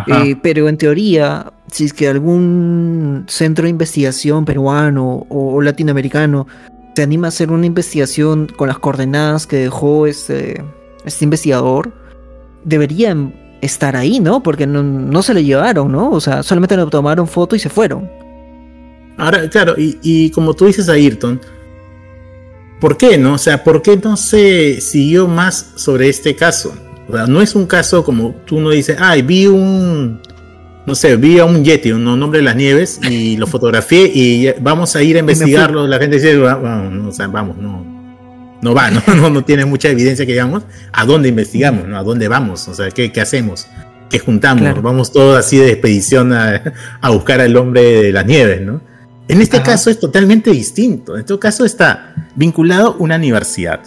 Eh, 0.08 0.36
pero 0.42 0.68
en 0.68 0.76
teoría, 0.76 1.54
si 1.70 1.86
es 1.86 1.94
que 1.94 2.08
algún 2.08 3.24
centro 3.28 3.62
de 3.64 3.70
investigación 3.70 4.44
peruano 4.44 5.24
o, 5.30 5.54
o 5.54 5.62
latinoamericano 5.62 6.46
se 6.94 7.02
anima 7.02 7.28
a 7.28 7.30
hacer 7.30 7.50
una 7.50 7.64
investigación 7.64 8.46
con 8.58 8.68
las 8.68 8.78
coordenadas 8.78 9.46
que 9.46 9.56
dejó 9.56 10.06
este, 10.06 10.62
este 11.06 11.24
investigador, 11.24 11.94
deberían 12.62 13.34
estar 13.62 13.96
ahí, 13.96 14.20
¿no? 14.20 14.42
Porque 14.42 14.66
no, 14.66 14.82
no 14.82 15.22
se 15.22 15.32
le 15.32 15.44
llevaron, 15.44 15.90
¿no? 15.90 16.10
O 16.10 16.20
sea, 16.20 16.42
solamente 16.42 16.76
le 16.76 16.84
tomaron 16.88 17.26
foto 17.26 17.56
y 17.56 17.58
se 17.58 17.70
fueron. 17.70 18.06
Ahora, 19.16 19.48
claro, 19.48 19.76
y, 19.78 19.98
y 20.02 20.30
como 20.32 20.52
tú 20.52 20.66
dices, 20.66 20.90
Ayrton, 20.90 21.40
¿por 22.82 22.96
qué 22.98 23.16
no? 23.16 23.34
O 23.34 23.38
sea, 23.38 23.64
¿por 23.64 23.80
qué 23.80 23.96
no 23.96 24.16
se 24.18 24.80
siguió 24.82 25.26
más 25.28 25.70
sobre 25.76 26.08
este 26.10 26.36
caso? 26.36 26.74
O 27.08 27.16
sea, 27.16 27.26
no 27.26 27.40
es 27.40 27.54
un 27.54 27.66
caso 27.66 28.04
como 28.04 28.34
tú 28.44 28.60
no 28.60 28.68
dices, 28.70 28.96
ay, 29.00 29.22
vi 29.22 29.46
un, 29.46 30.20
no 30.84 30.94
sé, 30.94 31.16
vi 31.16 31.38
a 31.38 31.44
un 31.44 31.64
Yeti, 31.64 31.92
un 31.92 32.04
nombre 32.04 32.40
de 32.40 32.44
las 32.44 32.56
nieves, 32.56 33.00
y 33.08 33.36
lo 33.38 33.46
fotografié 33.46 34.10
y 34.12 34.52
vamos 34.60 34.94
a 34.96 35.02
ir 35.02 35.16
a 35.16 35.20
investigarlo. 35.20 35.86
La 35.86 35.98
gente 35.98 36.16
dice, 36.16 36.36
"Va- 36.36 36.56
vamos, 36.56 36.92
no, 36.92 37.08
o 37.08 37.12
sea, 37.12 37.28
vamos, 37.28 37.56
no, 37.56 37.84
no 38.60 38.74
va, 38.74 38.90
¿no? 38.90 39.00
no, 39.16 39.30
no 39.30 39.44
tiene 39.44 39.64
mucha 39.64 39.88
evidencia 39.88 40.26
que 40.26 40.32
digamos. 40.32 40.64
¿A 40.92 41.04
dónde 41.06 41.28
investigamos? 41.28 41.86
¿no? 41.88 41.96
¿A 41.98 42.02
dónde 42.02 42.28
vamos? 42.28 42.66
O 42.68 42.74
sea, 42.74 42.90
¿qué, 42.90 43.10
qué 43.12 43.20
hacemos? 43.20 43.66
¿Qué 44.10 44.18
juntamos? 44.18 44.62
Claro. 44.62 44.82
Vamos 44.82 45.10
todos 45.12 45.38
así 45.38 45.56
de 45.56 45.70
expedición 45.72 46.32
a, 46.34 46.62
a 47.00 47.10
buscar 47.10 47.40
al 47.40 47.56
hombre 47.56 47.82
de 48.02 48.12
las 48.12 48.26
nieves, 48.26 48.60
¿no? 48.60 48.80
En 49.32 49.40
este 49.40 49.56
Ajá. 49.56 49.64
caso 49.66 49.88
es 49.88 49.98
totalmente 49.98 50.50
distinto. 50.50 51.14
En 51.14 51.20
este 51.20 51.38
caso 51.38 51.64
está 51.64 52.14
vinculado 52.36 52.96
una 52.98 53.16
universidad. 53.16 53.80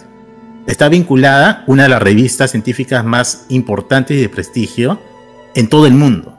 Está 0.66 0.88
vinculada 0.88 1.62
una 1.68 1.84
de 1.84 1.88
las 1.88 2.02
revistas 2.02 2.50
científicas 2.50 3.04
más 3.04 3.46
importantes 3.48 4.16
y 4.16 4.20
de 4.20 4.28
prestigio 4.28 5.00
en 5.54 5.68
todo 5.68 5.86
el 5.86 5.94
mundo. 5.94 6.36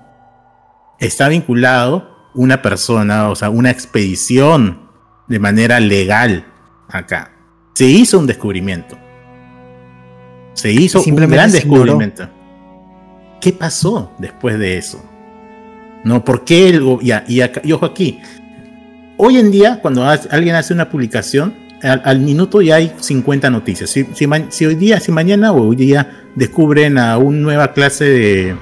Está 0.99 1.29
vinculado 1.29 2.29
una 2.33 2.61
persona, 2.61 3.29
o 3.29 3.35
sea, 3.35 3.49
una 3.49 3.69
expedición 3.71 4.89
de 5.29 5.39
manera 5.39 5.79
legal 5.79 6.45
acá. 6.89 7.31
Se 7.75 7.85
hizo 7.85 8.19
un 8.19 8.27
descubrimiento. 8.27 8.97
Se 10.53 10.71
hizo 10.71 11.01
un 11.01 11.15
gran 11.15 11.51
descubrimiento. 11.51 12.27
¿Qué 13.39 13.53
pasó 13.53 14.11
después 14.17 14.59
de 14.59 14.77
eso? 14.77 15.01
No, 16.03 16.25
¿por 16.25 16.43
qué 16.43 16.69
el 16.69 16.83
y, 17.01 17.39
acá- 17.41 17.61
y 17.63 17.71
ojo 17.71 17.85
aquí. 17.85 18.19
Hoy 19.17 19.37
en 19.37 19.49
día, 19.49 19.79
cuando 19.81 20.07
alguien 20.07 20.55
hace 20.55 20.73
una 20.73 20.89
publicación, 20.89 21.55
al, 21.81 22.01
al 22.05 22.19
minuto 22.19 22.61
ya 22.61 22.75
hay 22.75 22.93
50 22.99 23.49
noticias. 23.49 23.89
Si, 23.89 24.05
si 24.13 24.27
si 24.49 24.65
hoy 24.65 24.75
día, 24.75 24.99
si 24.99 25.11
mañana 25.11 25.51
o 25.51 25.67
hoy 25.67 25.75
día 25.75 26.23
descubren 26.35 26.99
a 26.99 27.17
una 27.17 27.37
nueva 27.39 27.73
clase 27.73 28.05
de, 28.05 28.55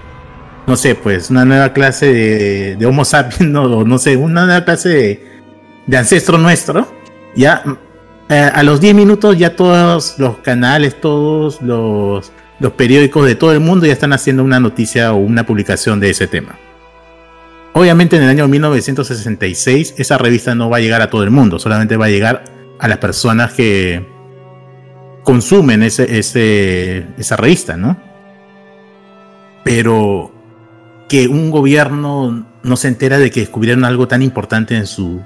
no 0.66 0.76
sé, 0.76 0.96
pues 0.96 1.30
una 1.30 1.46
nueva 1.46 1.74
clase 1.74 2.76
de, 2.78 2.86
Homo 2.86 3.06
sapiens, 3.06 3.42
no, 3.52 3.84
no 3.84 3.98
sé, 3.98 4.16
una 4.16 4.46
nueva 4.46 4.64
clase 4.66 5.22
de, 5.88 5.98
ancestro 5.98 6.38
nuestro, 6.38 6.88
ya 7.36 7.64
eh, 8.30 8.50
a 8.54 8.64
los 8.64 8.82
10 8.82 8.96
minutos 8.96 9.38
ya 9.38 9.56
todos 9.56 10.16
los 10.18 10.38
canales, 10.38 11.00
todos 11.00 11.62
los 11.62 12.32
periódicos 12.76 13.26
de 13.26 13.36
todo 13.36 13.52
el 13.52 13.60
mundo 13.60 13.86
ya 13.86 13.94
están 13.94 14.14
haciendo 14.14 14.44
una 14.44 14.60
noticia 14.60 15.14
o 15.14 15.18
una 15.18 15.46
publicación 15.46 16.00
de 16.00 16.10
ese 16.10 16.28
tema. 16.28 16.58
Obviamente 17.78 18.16
en 18.16 18.24
el 18.24 18.30
año 18.30 18.48
1966 18.48 19.96
esa 19.98 20.18
revista 20.18 20.56
no 20.56 20.70
va 20.70 20.78
a 20.78 20.80
llegar 20.80 21.02
a 21.02 21.10
todo 21.10 21.24
el 21.24 21.30
mundo, 21.30 21.60
solamente 21.60 21.98
va 21.98 22.06
a 22.06 22.10
llegar 22.10 22.46
a 22.80 22.88
las 22.88 23.00
personas 23.00 23.52
que 23.52 24.08
consumen 25.24 25.84
ese, 25.84 26.18
ese, 26.18 27.06
esa 27.18 27.36
revista, 27.36 27.76
¿no? 27.76 27.98
Pero 29.66 30.32
que 31.10 31.28
un 31.28 31.52
gobierno 31.52 32.48
no 32.64 32.76
se 32.78 32.88
entera 32.88 33.18
de 33.18 33.30
que 33.30 33.42
descubrieron 33.42 33.84
algo 33.84 34.08
tan 34.08 34.22
importante 34.22 34.78
en 34.78 34.88
su 34.88 35.22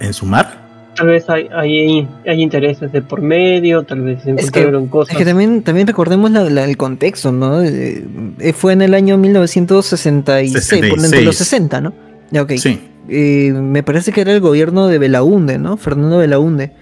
en 0.00 0.14
su 0.14 0.24
mar. 0.24 0.67
Tal 0.98 1.06
vez 1.06 1.30
hay, 1.30 1.48
hay, 1.54 2.08
hay 2.26 2.42
intereses 2.42 2.90
de 2.92 3.00
por 3.02 3.22
medio, 3.22 3.84
tal 3.84 4.00
vez 4.02 4.22
se 4.22 4.32
Es 4.32 4.50
que- 4.50 4.60
encontraron 4.60 4.88
cosas. 4.88 5.12
Es 5.12 5.18
que 5.18 5.24
también, 5.24 5.62
también 5.62 5.86
recordemos 5.86 6.30
la- 6.30 6.50
la- 6.50 6.64
el 6.64 6.76
contexto, 6.76 7.30
¿no? 7.32 7.62
Eh, 7.62 8.04
eh, 8.40 8.52
fue 8.52 8.72
en 8.72 8.82
el 8.82 8.94
año 8.94 9.16
1966, 9.18 10.68
por 10.90 11.00
dentro 11.00 11.18
de 11.18 11.24
los 11.24 11.36
66. 11.36 11.36
60, 11.36 11.80
¿no? 11.80 11.92
Ya, 12.30 12.42
ok. 12.42 12.52
Sí. 12.56 12.80
Eh, 13.08 13.52
me 13.52 13.82
parece 13.82 14.12
que 14.12 14.20
era 14.20 14.32
el 14.32 14.40
gobierno 14.40 14.86
de 14.88 14.98
Belaunde, 14.98 15.58
¿no? 15.58 15.76
Fernando 15.76 16.18
Belaunde. 16.18 16.72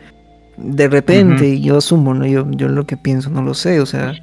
De 0.57 0.89
repente, 0.89 1.61
yo 1.61 1.77
asumo, 1.77 2.15
¿no? 2.15 2.27
Yo, 2.27 2.47
yo 2.51 2.69
lo 2.69 2.87
que 2.87 2.97
pienso, 2.97 3.29
no 3.31 3.43
lo 3.43 3.53
sé, 3.55 3.81
o 3.81 3.87
sea, 3.87 4.15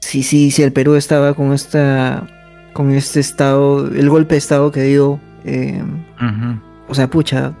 si, 0.00 0.22
si, 0.22 0.50
si 0.52 0.62
el 0.62 0.72
Perú 0.72 0.94
estaba 0.94 1.34
con 1.34 1.52
esta, 1.52 2.26
con 2.72 2.92
este 2.92 3.18
estado, 3.20 3.88
el 3.88 4.08
golpe 4.08 4.36
de 4.36 4.38
estado 4.38 4.70
que 4.70 4.82
dio, 4.84 5.18
eh, 5.44 5.82
o 6.88 6.94
sea, 6.94 7.08
pucha, 7.08 7.52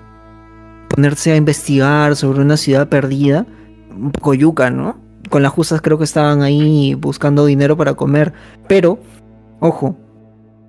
ponerse 0.88 1.32
a 1.32 1.36
investigar 1.36 2.16
sobre 2.16 2.40
una 2.40 2.56
ciudad 2.56 2.88
perdida, 2.88 3.46
un 3.90 4.12
poco 4.12 4.34
yuca, 4.34 4.70
¿no? 4.70 4.98
Con 5.30 5.42
las 5.42 5.52
justas 5.52 5.80
creo 5.82 5.98
que 5.98 6.04
estaban 6.04 6.42
ahí 6.42 6.94
buscando 6.94 7.44
dinero 7.46 7.76
para 7.76 7.94
comer, 7.94 8.32
pero, 8.68 8.98
ojo, 9.60 9.96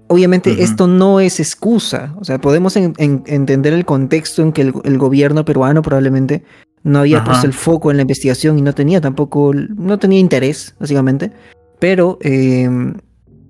obviamente 0.08 0.64
esto 0.64 0.88
no 0.88 1.20
es 1.20 1.40
excusa, 1.40 2.16
o 2.20 2.24
sea, 2.24 2.40
podemos 2.40 2.76
en- 2.76 2.94
en- 2.98 3.24
entender 3.28 3.74
el 3.74 3.86
contexto 3.86 4.42
en 4.42 4.54
que 4.54 4.62
el, 4.64 4.74
el 4.84 4.98
gobierno 4.98 5.46
peruano 5.46 5.82
probablemente 5.82 6.44
no 6.84 7.00
había 7.00 7.18
Ajá. 7.18 7.26
puesto 7.26 7.46
el 7.48 7.54
foco 7.54 7.92
en 7.92 7.98
la 7.98 8.02
investigación 8.04 8.58
y 8.58 8.62
no 8.62 8.74
tenía 8.74 9.02
tampoco, 9.02 9.54
no 9.54 10.00
tenía 10.00 10.20
interés, 10.20 10.76
básicamente, 10.80 11.32
pero 11.80 12.18
eh, 12.22 12.68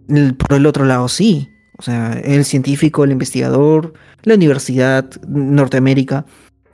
el- 0.09 0.35
por 0.35 0.57
el 0.57 0.65
otro 0.65 0.83
lado 0.85 1.07
sí, 1.07 1.49
o 1.77 1.83
sea, 1.83 2.13
el 2.23 2.43
científico, 2.43 3.03
el 3.03 3.11
investigador, 3.11 3.93
la 4.23 4.33
universidad, 4.33 5.05
Norteamérica. 5.27 6.25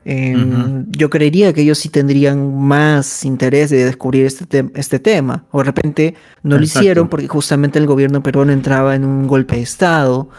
Eh, 0.06 0.36
Ujú. 0.36 0.86
Yo 0.90 1.10
creería 1.10 1.54
que 1.54 1.62
ellos 1.62 1.78
sí 1.80 1.90
tendrían 1.90 2.58
más 2.58 3.24
interés 3.26 3.70
de 3.70 3.86
descubrir 3.86 4.26
este, 4.26 4.46
tem- 4.46 4.72
este 4.76 5.00
tema. 5.00 5.46
O 5.52 5.60
de 5.60 5.64
repente 5.66 6.16
no 6.44 6.58
lo 6.58 6.64
hicieron 6.64 7.08
porque 7.08 7.28
justamente 7.28 7.80
el 7.80 7.86
gobierno 7.88 8.22
peruano 8.22 8.52
entraba 8.52 8.96
en 8.96 9.06
un 9.06 9.28
golpe 9.28 9.56
de 9.56 9.62
Estado. 9.62 10.30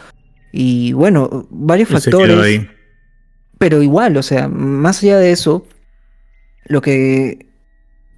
Y 0.51 0.93
bueno, 0.93 1.47
varios 1.49 1.89
Y 1.89 1.93
factores. 1.93 2.67
Pero 3.57 3.81
igual, 3.81 4.17
o 4.17 4.23
sea, 4.23 4.47
más 4.47 5.01
allá 5.01 5.17
de 5.17 5.31
eso, 5.31 5.65
lo 6.65 6.81
que, 6.81 7.47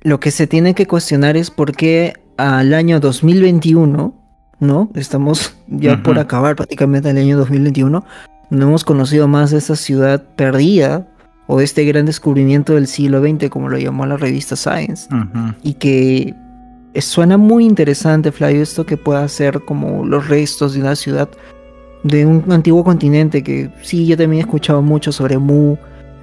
lo 0.02 0.20
que 0.20 0.32
se 0.32 0.48
tiene 0.48 0.74
que 0.74 0.86
cuestionar 0.88 1.38
es 1.38 1.52
por 1.52 1.74
qué 1.76 2.14
al 2.38 2.74
año 2.74 3.00
2021, 3.00 4.14
¿no? 4.60 4.92
Estamos 4.96 5.56
ya 5.68 6.02
por 6.04 6.20
acabar 6.20 6.56
prácticamente 6.56 7.10
el 7.10 7.18
año 7.18 7.38
2021, 7.38 8.04
no 8.50 8.66
hemos 8.66 8.84
conocido 8.84 9.28
más 9.28 9.52
de 9.52 9.58
esa 9.60 9.76
ciudad 9.76 10.24
perdida 10.36 11.08
o 11.48 11.58
de 11.58 11.64
este 11.64 11.86
gran 11.86 12.06
descubrimiento 12.06 12.76
del 12.76 12.88
siglo 12.88 13.22
XX, 13.22 13.50
como 13.50 13.70
lo 13.70 13.78
llamó 13.78 14.06
la 14.06 14.18
revista 14.18 14.56
Science 14.56 15.08
y 15.64 15.74
que 15.74 16.36
suena 17.00 17.38
muy 17.38 17.66
interesante, 17.66 18.32
Flavio, 18.32 18.62
esto 18.62 18.86
que 18.86 18.98
pueda 18.98 19.28
ser 19.28 19.62
como 19.62 20.06
los 20.06 20.28
restos 20.28 20.74
de 20.74 20.82
una 20.82 20.96
ciudad 20.96 21.30
de 22.04 22.26
un 22.26 22.44
antiguo 22.52 22.84
continente 22.84 23.44
que 23.44 23.70
sí, 23.82 24.06
yo 24.06 24.18
también 24.18 24.40
he 24.40 24.46
escuchado 24.46 24.82
mucho 24.82 25.12
sobre 25.12 25.38
Mu, 25.38 25.78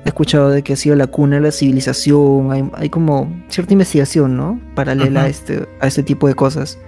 he 0.05 0.09
escuchado 0.09 0.51
de 0.51 0.63
que 0.63 0.75
ha 0.75 0.77
sido 0.77 0.97
la 0.97 1.07
cuna 1.07 1.37
de 1.37 1.43
la 1.43 1.51
civilización, 1.51 2.53
hay, 2.53 2.71
hay 2.75 2.91
como 2.91 3.33
cierta 3.49 3.73
investigación, 3.73 4.37
¿no? 4.37 4.61
Paralela 4.75 5.23
a, 5.23 5.29
este, 5.29 5.67
a 5.81 5.87
este 5.87 6.03
tipo 6.03 6.29
de 6.29 6.35
cosas. 6.35 6.79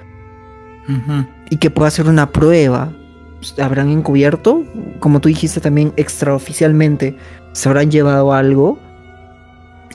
Y 1.51 1.57
que 1.57 1.71
pueda 1.71 1.91
ser 1.91 2.07
una 2.07 2.31
prueba. 2.31 2.93
¿Habrán 3.61 3.91
encubierto? 3.91 4.65
Como 5.01 5.21
tú 5.21 5.29
dijiste 5.29 5.61
también 5.61 5.93
extraoficialmente, 5.97 7.17
¿se 7.57 7.71
habrán 7.71 7.91
llevado 7.91 8.35
algo? 8.35 8.79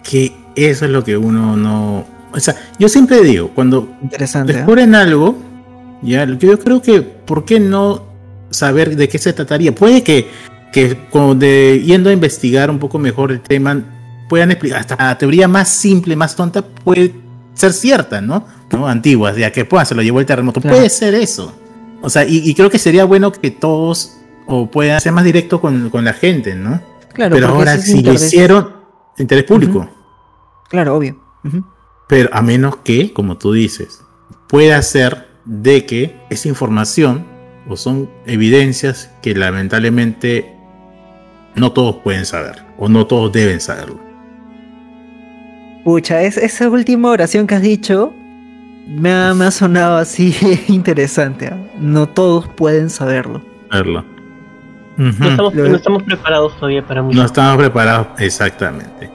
Que 0.04 0.34
eso 0.56 0.86
es 0.86 0.92
lo 0.92 1.04
que 1.04 1.16
uno 1.16 1.56
no. 1.56 2.06
O 2.34 2.40
sea, 2.40 2.56
yo 2.80 2.90
siempre 2.90 3.22
digo, 3.22 3.52
cuando 3.54 3.88
Interesante. 4.02 4.52
¿eh? 4.52 4.56
descubren 4.58 4.96
algo, 4.96 5.38
ya, 6.02 6.26
lo 6.26 6.40
que 6.40 6.48
yo 6.48 6.58
creo 6.58 6.82
que, 6.82 7.02
¿por 7.04 7.46
qué 7.46 7.60
no 7.60 8.04
saber 8.50 8.96
de 8.96 9.08
qué 9.08 9.20
se 9.20 9.32
trataría? 9.34 9.76
Puede 9.76 10.02
que, 10.02 10.28
que 10.74 10.98
como 11.12 11.36
de, 11.36 11.84
yendo 11.86 12.10
a 12.10 12.14
investigar 12.14 12.72
un 12.72 12.80
poco 12.80 12.98
mejor 12.98 13.32
el 13.32 13.42
tema, 13.42 13.80
puedan 14.28 14.50
explicar, 14.50 14.80
hasta 14.80 14.96
la 14.96 15.18
teoría 15.20 15.48
más 15.48 15.70
simple, 15.70 16.16
más 16.16 16.36
tonta, 16.36 16.64
puede 16.64 17.14
ser 17.54 17.74
cierta, 17.74 18.22
¿no? 18.22 18.44
¿No? 18.72 18.88
Antiguas, 18.88 19.38
ya 19.38 19.52
que 19.52 19.66
puedan, 19.66 19.86
se 19.86 19.94
lo 19.94 20.02
llevó 20.02 20.20
el 20.20 20.26
terremoto. 20.26 20.62
Claro. 20.62 20.78
Puede 20.78 20.90
ser 20.90 21.14
eso. 21.14 21.54
O 22.02 22.10
sea, 22.10 22.26
y, 22.26 22.38
y 22.38 22.56
creo 22.56 22.72
que 22.72 22.80
sería 22.80 23.04
bueno 23.06 23.32
que 23.32 23.52
todos 23.52 24.18
o 24.48 24.66
puedan 24.66 25.00
ser 25.00 25.12
más 25.12 25.26
directo 25.26 25.62
con, 25.62 25.92
con 25.92 26.04
la 26.04 26.14
gente, 26.14 26.56
¿no? 26.56 26.82
Claro, 27.14 27.36
Pero 27.36 27.48
ahora, 27.48 27.78
si 27.78 28.02
lo 28.02 28.14
hicieron, 28.14 28.74
interés 29.18 29.44
público. 29.46 29.90
Claro, 30.70 30.96
obvio. 30.96 31.20
Pero 32.08 32.30
a 32.32 32.42
menos 32.42 32.78
que, 32.78 33.14
como 33.14 33.38
tú 33.38 33.54
dices, 33.54 34.04
pueda 34.48 34.82
ser 34.82 35.28
de 35.46 35.86
que 35.86 36.16
esa 36.30 36.48
información 36.48 37.26
o 37.68 37.76
son 37.76 38.10
evidencias 38.26 39.12
que 39.22 39.36
lamentablemente 39.36 40.56
no 41.56 41.72
todos 41.72 41.98
pueden 41.98 42.26
saber 42.26 42.64
o 42.78 42.90
no 42.90 43.08
todos 43.08 43.32
deben 43.32 43.60
saberlo. 43.60 44.00
Pucha, 45.84 46.22
es, 46.22 46.38
esa 46.38 46.70
última 46.70 47.10
oración 47.10 47.48
que 47.48 47.56
has 47.56 47.62
dicho 47.62 48.14
me 48.88 49.12
ha, 49.12 49.34
me 49.34 49.46
ha 49.46 49.52
sonado 49.52 49.98
así 49.98 50.36
interesante. 50.68 51.48
¿ah? 51.48 51.58
No 51.80 52.08
todos 52.08 52.48
pueden 52.48 52.90
saberlo. 52.90 53.42
Verlo. 53.72 54.06
No 55.20 55.28
estamos, 55.30 55.54
Lo- 55.56 55.70
no 55.70 55.76
estamos 55.76 56.04
preparados 56.04 56.56
todavía 56.58 56.86
para 56.86 57.02
mucho. 57.02 57.18
No 57.18 57.26
estamos 57.26 57.58
preparados 57.58 58.08
exactamente. 58.20 59.10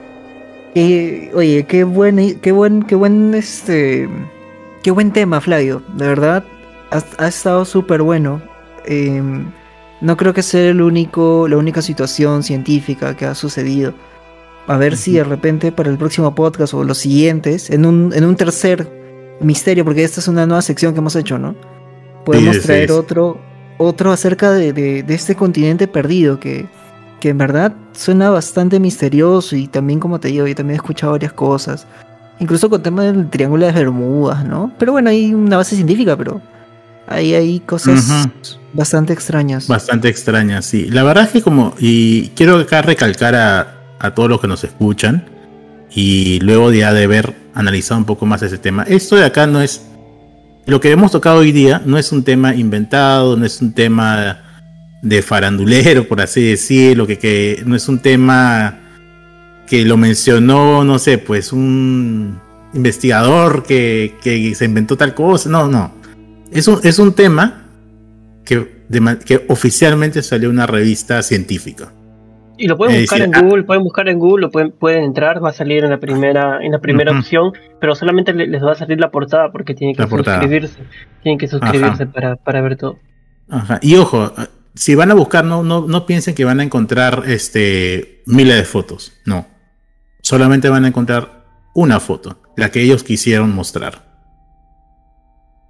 Eh, 0.75 1.31
oye, 1.35 1.65
qué 1.67 1.85
buen, 1.85 2.39
qué 2.41 2.53
buen, 2.53 2.83
qué 2.83 2.95
buen, 2.95 3.35
este, 3.35 4.09
qué 4.83 4.91
buen 4.91 5.13
tema, 5.13 5.41
Flavio. 5.41 5.83
De 5.95 6.07
verdad, 6.07 6.45
ha, 7.19 7.27
estado 7.29 7.65
súper 7.65 8.03
bueno. 8.03 8.43
Eh, 8.85 9.23
no 10.01 10.17
creo 10.17 10.35
que 10.35 10.43
sea 10.43 10.69
el 10.71 10.83
único, 10.83 11.49
la 11.49 11.57
única 11.57 11.81
situación 11.81 12.43
científica 12.43 13.17
que 13.17 13.25
ha 13.25 13.35
sucedido. 13.35 13.95
A 14.67 14.77
ver 14.77 14.97
si 14.97 15.13
de 15.13 15.25
repente 15.25 15.73
para 15.73 15.89
el 15.91 15.97
próximo 15.97 16.35
podcast 16.35 16.75
o 16.75 16.85
los 16.85 16.99
siguientes, 16.99 17.71
en 17.71 17.87
un, 17.87 18.13
en 18.15 18.25
un 18.25 18.37
tercer 18.37 19.37
misterio, 19.41 19.85
porque 19.85 20.03
esta 20.05 20.21
es 20.21 20.29
una 20.29 20.45
nueva 20.45 20.61
sección 20.61 20.93
que 20.93 20.99
hemos 20.99 21.15
hecho, 21.17 21.39
¿no? 21.39 21.55
Podemos 22.25 22.57
Sí, 22.57 22.61
sí, 22.63 22.67
traer 22.67 22.89
sí. 22.89 22.95
otro, 22.95 23.39
otro 23.79 24.13
acerca 24.13 24.51
de, 24.53 24.73
de- 24.73 25.03
de 25.03 25.15
este 25.15 25.35
continente 25.35 25.87
perdido 25.89 26.39
que, 26.41 26.67
que 27.21 27.29
en 27.31 27.39
verdad 27.39 27.73
suena 27.93 28.31
bastante 28.31 28.81
misterioso 28.81 29.57
y 29.57 29.67
también 29.69 30.01
como 30.01 30.19
te 30.21 30.29
digo, 30.29 30.47
yo 30.47 30.55
también 30.55 30.75
he 30.75 30.77
escuchado 30.83 31.13
varias 31.13 31.33
cosas, 31.33 31.87
incluso 32.39 32.69
con 32.71 32.83
tema 32.83 33.05
del 33.05 33.29
Triángulo 33.31 33.67
de 33.67 33.73
las 33.73 33.81
Bermudas, 33.81 34.45
¿no? 34.45 34.73
Pero 34.79 34.93
bueno, 34.93 35.11
hay 35.11 35.33
una 35.35 35.57
base 35.59 35.77
científica, 35.77 36.17
pero 36.17 36.41
ahí 37.07 37.35
hay 37.35 37.61
cosas 37.61 38.29
bastante 38.73 39.13
extrañas. 39.13 39.69
Bastante 39.69 40.09
extrañas, 40.09 40.65
sí. 40.67 40.87
La 40.91 41.03
verdad 41.03 41.25
es 41.25 41.31
que 41.31 41.43
como, 41.43 41.75
y 41.79 42.29
quiero 42.31 42.57
acá 42.57 42.83
recalcar 42.83 43.35
a, 43.35 43.77
a 43.99 44.15
todos 44.15 44.29
los 44.29 44.41
que 44.41 44.49
nos 44.49 44.65
escuchan, 44.65 45.25
y 45.95 46.41
luego 46.41 46.73
ya 46.73 46.93
de 46.93 47.05
haber 47.05 47.35
analizado 47.55 47.99
un 47.99 48.05
poco 48.05 48.27
más 48.27 48.43
ese 48.43 48.59
tema, 48.59 48.83
esto 48.83 49.17
de 49.17 49.25
acá 49.25 49.47
no 49.47 49.63
es, 49.63 49.83
lo 50.67 50.81
que 50.81 50.91
hemos 50.91 51.13
tocado 51.13 51.39
hoy 51.39 51.53
día 51.53 51.81
no 51.85 51.97
es 51.97 52.11
un 52.13 52.25
tema 52.25 52.55
inventado, 52.55 53.37
no 53.37 53.47
es 53.47 53.63
un 53.63 53.73
tema 53.73 54.43
de 55.01 55.23
farandulero, 55.23 56.09
por 56.09 56.21
así 56.21 56.43
decirlo, 56.43 57.07
que, 57.07 57.63
no 57.65 57.77
es 57.77 57.89
un 57.89 58.01
tema 58.01 58.81
que 59.67 59.85
lo 59.85 59.97
mencionó, 59.97 60.85
no 60.85 60.99
sé, 60.99 61.19
pues 61.19 61.53
un 61.53 62.41
investigador 62.75 63.63
que, 63.63 64.53
se 64.57 64.65
inventó 64.65 64.97
tal 64.97 65.15
cosa, 65.15 65.49
no, 65.49 65.69
no. 65.69 65.95
Es 66.51 66.67
un, 66.67 66.81
es 66.83 66.99
un 66.99 67.13
tema 67.13 67.65
que, 68.45 68.83
que 69.25 69.45
oficialmente 69.49 70.23
salió 70.23 70.51
una 70.51 70.67
revista 70.67 71.23
científica. 71.23 71.93
Y 72.59 72.69
lo 72.69 72.77
pueden 72.77 73.03
buscar 73.03 73.21
en 73.21 73.33
Google, 73.33 73.65
pueden 73.65 73.85
buscar 73.85 74.09
en 74.09 74.19
Google, 74.19 74.49
pueden, 74.49 74.73
pueden 74.73 75.05
entrar, 75.05 75.45
va 75.45 75.51
a 75.51 75.53
salir 75.53 75.85
en 75.85 75.91
la 75.91 75.99
primera, 75.99 76.59
en 76.63 76.73
la 76.73 76.79
primera 76.79 77.19
opción, 77.19 77.53
pero 77.81 77.95
solamente 77.95 78.33
les 78.33 78.63
va 78.63 78.73
a 78.73 78.75
salir 78.75 78.99
la 78.99 79.11
portada 79.11 79.53
porque 79.53 79.75
tienen 79.75 79.95
que 79.95 80.07
suscribirse, 80.07 80.79
tienen 81.23 81.39
que 81.39 81.49
suscribirse 81.49 82.07
para, 82.07 82.37
para, 82.37 82.61
ver 82.63 82.77
todo. 82.77 82.99
Ajá. 83.49 83.79
Y 83.83 83.97
ojo, 83.97 84.33
si 84.75 84.95
van 84.95 85.11
a 85.11 85.15
buscar, 85.15 85.45
no, 85.45 85.63
no, 85.63 85.87
no 85.87 86.07
piensen 86.07 86.35
que 86.35 86.45
van 86.45 86.61
a 86.61 86.63
encontrar 86.63 87.25
este 87.27 88.23
miles 88.27 88.57
de 88.57 88.65
fotos. 88.65 89.13
No. 89.25 89.47
Solamente 90.23 90.69
van 90.69 90.85
a 90.85 90.89
encontrar 90.89 91.45
una 91.75 92.01
foto, 92.01 92.41
la 92.57 92.71
que 92.71 92.83
ellos 92.83 93.03
quisieron 93.03 93.55
mostrar. 93.55 94.05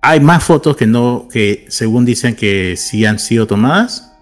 Hay 0.03 0.21
más 0.21 0.45
fotos 0.45 0.77
que 0.77 0.87
no, 0.87 1.27
que 1.31 1.67
según 1.69 2.05
dicen 2.05 2.37
que 2.37 2.77
sí 2.77 3.05
han 3.05 3.19
sido 3.19 3.47
tomadas, 3.47 4.16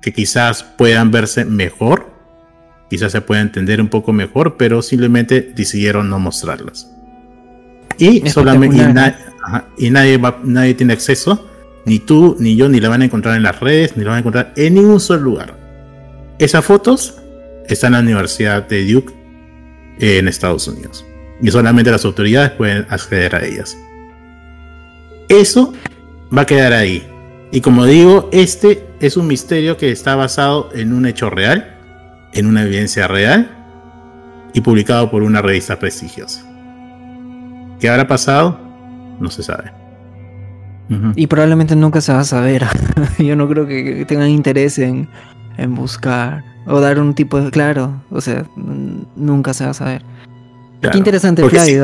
que 0.00 0.12
quizás 0.12 0.62
puedan 0.62 1.10
verse 1.10 1.44
mejor, 1.44 2.10
quizás 2.88 3.12
se 3.12 3.20
pueda 3.20 3.40
entender 3.40 3.80
un 3.80 3.88
poco 3.88 4.12
mejor, 4.12 4.56
pero 4.56 4.82
simplemente 4.82 5.52
decidieron 5.54 6.08
no 6.08 6.18
mostrarlas. 6.18 6.90
Y 7.98 8.28
solamente 8.30 8.76
y, 9.76 9.90
nadie, 9.90 10.20
nadie 10.44 10.74
tiene 10.74 10.92
acceso, 10.92 11.48
ni 11.84 11.98
tú, 11.98 12.36
ni 12.38 12.56
yo, 12.56 12.68
ni 12.68 12.80
la 12.80 12.88
van 12.88 13.02
a 13.02 13.06
encontrar 13.06 13.36
en 13.36 13.42
las 13.42 13.58
redes, 13.60 13.96
ni 13.96 14.04
la 14.04 14.10
van 14.10 14.16
a 14.16 14.20
encontrar 14.20 14.52
en 14.56 14.74
ningún 14.74 15.00
solo 15.00 15.22
lugar. 15.22 15.58
Esas 16.38 16.64
fotos 16.64 17.16
están 17.66 17.88
en 17.88 17.92
la 17.92 18.00
Universidad 18.00 18.68
de 18.68 18.92
Duke 18.92 19.12
en 19.98 20.28
Estados 20.28 20.68
Unidos. 20.68 21.04
Y 21.40 21.50
solamente 21.50 21.90
las 21.90 22.04
autoridades 22.04 22.50
pueden 22.52 22.86
acceder 22.88 23.34
a 23.34 23.44
ellas. 23.44 23.76
Eso 25.28 25.74
va 26.36 26.42
a 26.42 26.46
quedar 26.46 26.72
ahí. 26.72 27.06
Y 27.50 27.60
como 27.60 27.86
digo, 27.86 28.28
este 28.32 28.86
es 29.00 29.16
un 29.16 29.26
misterio 29.26 29.76
que 29.76 29.90
está 29.90 30.16
basado 30.16 30.70
en 30.74 30.92
un 30.92 31.06
hecho 31.06 31.30
real, 31.30 31.76
en 32.32 32.46
una 32.46 32.62
evidencia 32.62 33.08
real 33.08 33.50
y 34.52 34.60
publicado 34.60 35.10
por 35.10 35.22
una 35.22 35.40
revista 35.40 35.78
prestigiosa. 35.78 36.44
¿Qué 37.80 37.88
habrá 37.88 38.06
pasado? 38.06 38.58
No 39.20 39.30
se 39.30 39.42
sabe. 39.42 39.72
Y 41.16 41.26
probablemente 41.26 41.76
nunca 41.76 42.00
se 42.00 42.12
va 42.12 42.20
a 42.20 42.24
saber. 42.24 42.66
Yo 43.18 43.36
no 43.36 43.48
creo 43.48 43.66
que 43.66 44.04
tengan 44.06 44.30
interés 44.30 44.78
en, 44.78 45.08
en 45.56 45.74
buscar 45.74 46.44
o 46.66 46.80
dar 46.80 46.98
un 46.98 47.14
tipo 47.14 47.40
de... 47.40 47.50
Claro, 47.50 48.02
o 48.10 48.20
sea, 48.20 48.44
nunca 49.16 49.52
se 49.54 49.64
va 49.64 49.70
a 49.70 49.74
saber. 49.74 50.02
Qué 50.80 50.98
interesante, 50.98 51.42
porque 51.42 51.58
si, 51.58 51.76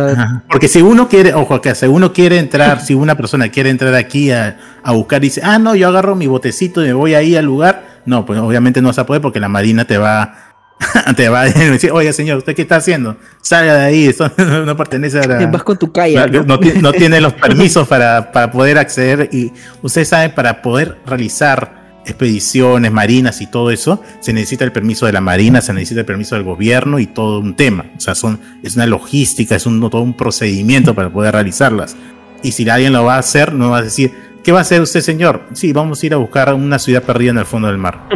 porque 0.49 0.68
si 0.68 0.80
uno 0.80 1.09
quiere, 1.09 1.34
ojo 1.34 1.55
acá, 1.55 1.74
si 1.74 1.86
uno 1.86 2.12
quiere 2.12 2.38
entrar, 2.38 2.80
si 2.80 2.95
una 2.95 3.16
persona 3.16 3.49
quiere 3.49 3.70
entrar 3.70 3.95
aquí 3.95 4.30
a, 4.30 4.57
buscar 4.86 5.22
y 5.22 5.28
dice, 5.28 5.40
ah, 5.42 5.59
no, 5.59 5.74
yo 5.74 5.88
agarro 5.88 6.14
mi 6.14 6.26
botecito 6.26 6.82
y 6.82 6.86
me 6.86 6.92
voy 6.92 7.14
ahí 7.14 7.34
al 7.34 7.45
lugar, 7.45 8.01
no, 8.07 8.24
pues 8.24 8.38
obviamente 8.38 8.80
no 8.80 8.88
vas 8.88 8.99
a 8.99 9.07
poder 9.07 9.20
porque 9.20 9.40
la 9.40 9.49
marina 9.49 9.84
te 9.84 9.99
va, 9.99 10.34
te 11.16 11.28
va 11.28 11.40
a 11.42 11.45
decir, 11.47 11.90
oye 11.90 12.12
señor, 12.12 12.38
¿usted 12.38 12.55
qué 12.55 12.62
está 12.62 12.76
haciendo? 12.76 13.16
Salga 13.42 13.74
de 13.74 13.84
ahí, 13.84 14.07
eso 14.07 14.30
no 14.64 14.76
pertenece 14.76 15.18
a 15.18 15.26
la... 15.26 15.47
Vas 15.47 15.64
con 15.64 15.76
tu 15.76 15.90
calle. 15.90 16.45
¿no? 16.47 16.59
tiene 16.92 17.20
los 17.20 17.32
permisos 17.32 17.88
para, 17.88 18.30
para 18.30 18.53
poder 18.53 18.78
acceder 18.78 19.28
y 19.32 19.53
ustedes 19.82 20.09
saben, 20.09 20.32
para 20.36 20.62
poder 20.62 20.99
realizar 21.05 21.84
expediciones 22.05 22.92
marinas 22.92 23.40
y 23.40 23.46
todo 23.46 23.70
eso, 23.70 24.02
se 24.20 24.32
necesita 24.32 24.64
el 24.64 24.72
permiso 24.72 25.07
de 25.07 25.12
la 25.12 25.20
Marina, 25.20 25.61
se 25.61 25.72
necesita 25.72 26.00
el 26.00 26.07
permiso 26.07 26.34
del 26.34 26.44
gobierno 26.44 26.98
y 26.98 27.07
todo 27.07 27.40
un 27.40 27.55
tema. 27.55 27.86
O 27.96 28.00
sea, 28.00 28.14
son, 28.14 28.40
es 28.62 28.76
una 28.76 28.86
logística, 28.86 29.55
es 29.55 29.66
un, 29.66 29.80
todo 29.90 30.02
un 30.02 30.14
procedimiento 30.14 30.94
para 30.94 31.11
poder 31.11 31.34
realizarlas. 31.34 31.96
Y 32.42 32.52
si 32.52 32.68
alguien 32.68 32.92
lo 32.92 33.05
va 33.05 33.16
a 33.16 33.18
hacer, 33.18 33.52
no 33.52 33.70
va 33.70 33.78
a 33.78 33.82
decir, 33.82 34.12
¿qué 34.42 34.52
va 34.52 34.59
a 34.59 34.62
hacer 34.62 34.80
usted, 34.82 35.00
señor? 35.00 35.42
Sí, 35.55 35.72
vamos 35.72 36.02
a 36.02 36.07
ir 36.07 36.14
a 36.14 36.18
buscar 36.18 36.52
una 36.55 36.78
ciudad 36.78 37.02
perdida 37.02 37.30
en 37.30 37.38
el 37.38 37.46
fondo 37.46 37.68
del 37.68 37.78
mar. 37.78 38.09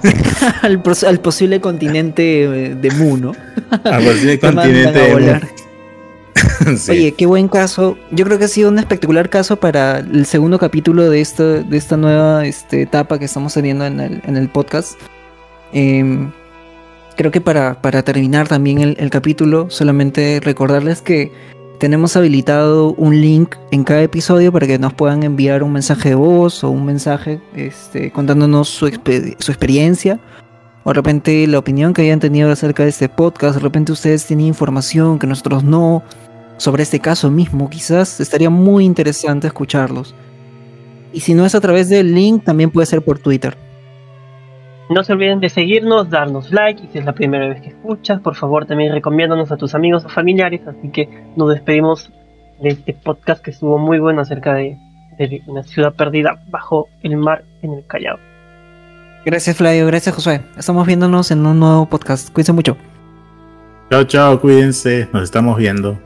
al, 0.62 0.80
posible 1.20 1.60
continente 1.60 2.44
eh, 2.44 2.74
de 2.74 2.90
Mu, 2.92 3.16
¿no? 3.16 3.32
al 3.84 4.04
posible 4.04 4.38
continente 4.40 4.98
de 4.98 5.40
Oye, 6.88 7.12
qué 7.12 7.26
buen 7.26 7.48
caso. 7.48 7.96
Yo 8.10 8.24
creo 8.24 8.38
que 8.38 8.44
ha 8.44 8.48
sido 8.48 8.70
un 8.70 8.78
espectacular 8.78 9.30
caso 9.30 9.56
para 9.56 9.98
el 9.98 10.26
segundo 10.26 10.58
capítulo 10.58 11.08
de, 11.10 11.20
esta, 11.20 11.44
de 11.44 11.76
esta 11.76 11.96
nueva 11.96 12.46
este, 12.46 12.82
etapa 12.82 13.18
que 13.18 13.24
estamos 13.24 13.54
teniendo 13.54 13.86
en 13.86 14.00
el, 14.00 14.22
en 14.24 14.36
el 14.36 14.48
podcast. 14.48 14.98
Em, 15.72 16.30
creo 17.16 17.30
que 17.30 17.40
para, 17.40 17.80
para 17.80 18.02
terminar 18.02 18.48
también 18.48 18.80
el, 18.80 19.10
capítulo, 19.10 19.70
solamente 19.70 20.40
recordarles 20.42 21.02
que 21.02 21.32
tenemos 21.78 22.16
habilitado 22.16 22.94
un 22.94 23.20
link 23.20 23.56
en 23.70 23.84
cada 23.84 24.02
episodio 24.02 24.52
para 24.52 24.66
que 24.66 24.78
nos 24.78 24.94
puedan 24.94 25.22
enviar 25.22 25.62
un 25.62 25.72
mensaje 25.72 26.10
de 26.10 26.14
voz 26.14 26.64
o 26.64 26.70
un 26.70 26.84
mensaje 26.84 27.40
este, 27.54 28.10
contándonos 28.10 28.68
su, 28.68 28.86
su 28.86 29.52
experiencia 29.52 30.20
o 30.84 30.90
de 30.90 30.94
repente 30.94 31.46
la 31.46 31.58
opinión 31.58 31.94
que 31.94 32.02
hayan 32.02 32.20
tenido 32.20 32.50
acerca 32.52 32.84
de 32.84 32.90
este 32.90 33.08
podcast, 33.08 33.56
de 33.56 33.60
repente 33.60 33.90
ustedes 33.90 34.26
tienen 34.26 34.46
información 34.46 35.18
que 35.18 35.26
nosotros 35.26 35.64
no, 35.64 36.02
sobre 36.56 36.82
este 36.82 37.00
caso 37.00 37.30
mismo, 37.30 37.68
quizás 37.68 38.20
estaría 38.20 38.50
muy 38.50 38.84
interesante 38.84 39.46
escucharlos. 39.46 40.14
Y 41.12 41.20
si 41.20 41.34
no 41.34 41.46
es 41.46 41.54
a 41.54 41.60
través 41.60 41.88
del 41.88 42.14
link, 42.14 42.44
también 42.44 42.70
puede 42.70 42.86
ser 42.86 43.02
por 43.02 43.18
Twitter. 43.18 43.56
No 44.90 45.02
se 45.02 45.12
olviden 45.12 45.40
de 45.40 45.48
seguirnos, 45.48 46.10
darnos 46.10 46.52
like 46.52 46.82
y 46.82 46.88
si 46.92 46.98
es 46.98 47.04
la 47.04 47.14
primera 47.14 47.48
vez 47.48 47.60
que 47.62 47.68
escuchas, 47.68 48.20
por 48.20 48.34
favor 48.34 48.66
también 48.66 48.92
recomiéndanos 48.92 49.50
a 49.50 49.56
tus 49.56 49.74
amigos 49.74 50.04
o 50.04 50.08
familiares. 50.08 50.60
Así 50.66 50.90
que 50.90 51.08
nos 51.36 51.50
despedimos 51.50 52.10
de 52.60 52.70
este 52.70 52.92
podcast 52.92 53.42
que 53.42 53.50
estuvo 53.50 53.78
muy 53.78 53.98
bueno 53.98 54.20
acerca 54.20 54.54
de, 54.54 54.76
de 55.18 55.42
una 55.46 55.62
ciudad 55.62 55.94
perdida 55.94 56.42
bajo 56.50 56.88
el 57.02 57.16
mar 57.16 57.44
en 57.62 57.72
el 57.72 57.86
Callao. 57.86 58.18
Gracias 59.24 59.56
Flavio, 59.56 59.86
gracias 59.86 60.14
Josué. 60.14 60.42
Estamos 60.58 60.86
viéndonos 60.86 61.30
en 61.30 61.46
un 61.46 61.58
nuevo 61.58 61.86
podcast. 61.86 62.30
Cuídense 62.30 62.52
mucho. 62.52 62.76
Chao, 63.90 64.04
chao, 64.04 64.40
cuídense. 64.40 65.08
Nos 65.12 65.22
estamos 65.22 65.56
viendo. 65.56 65.98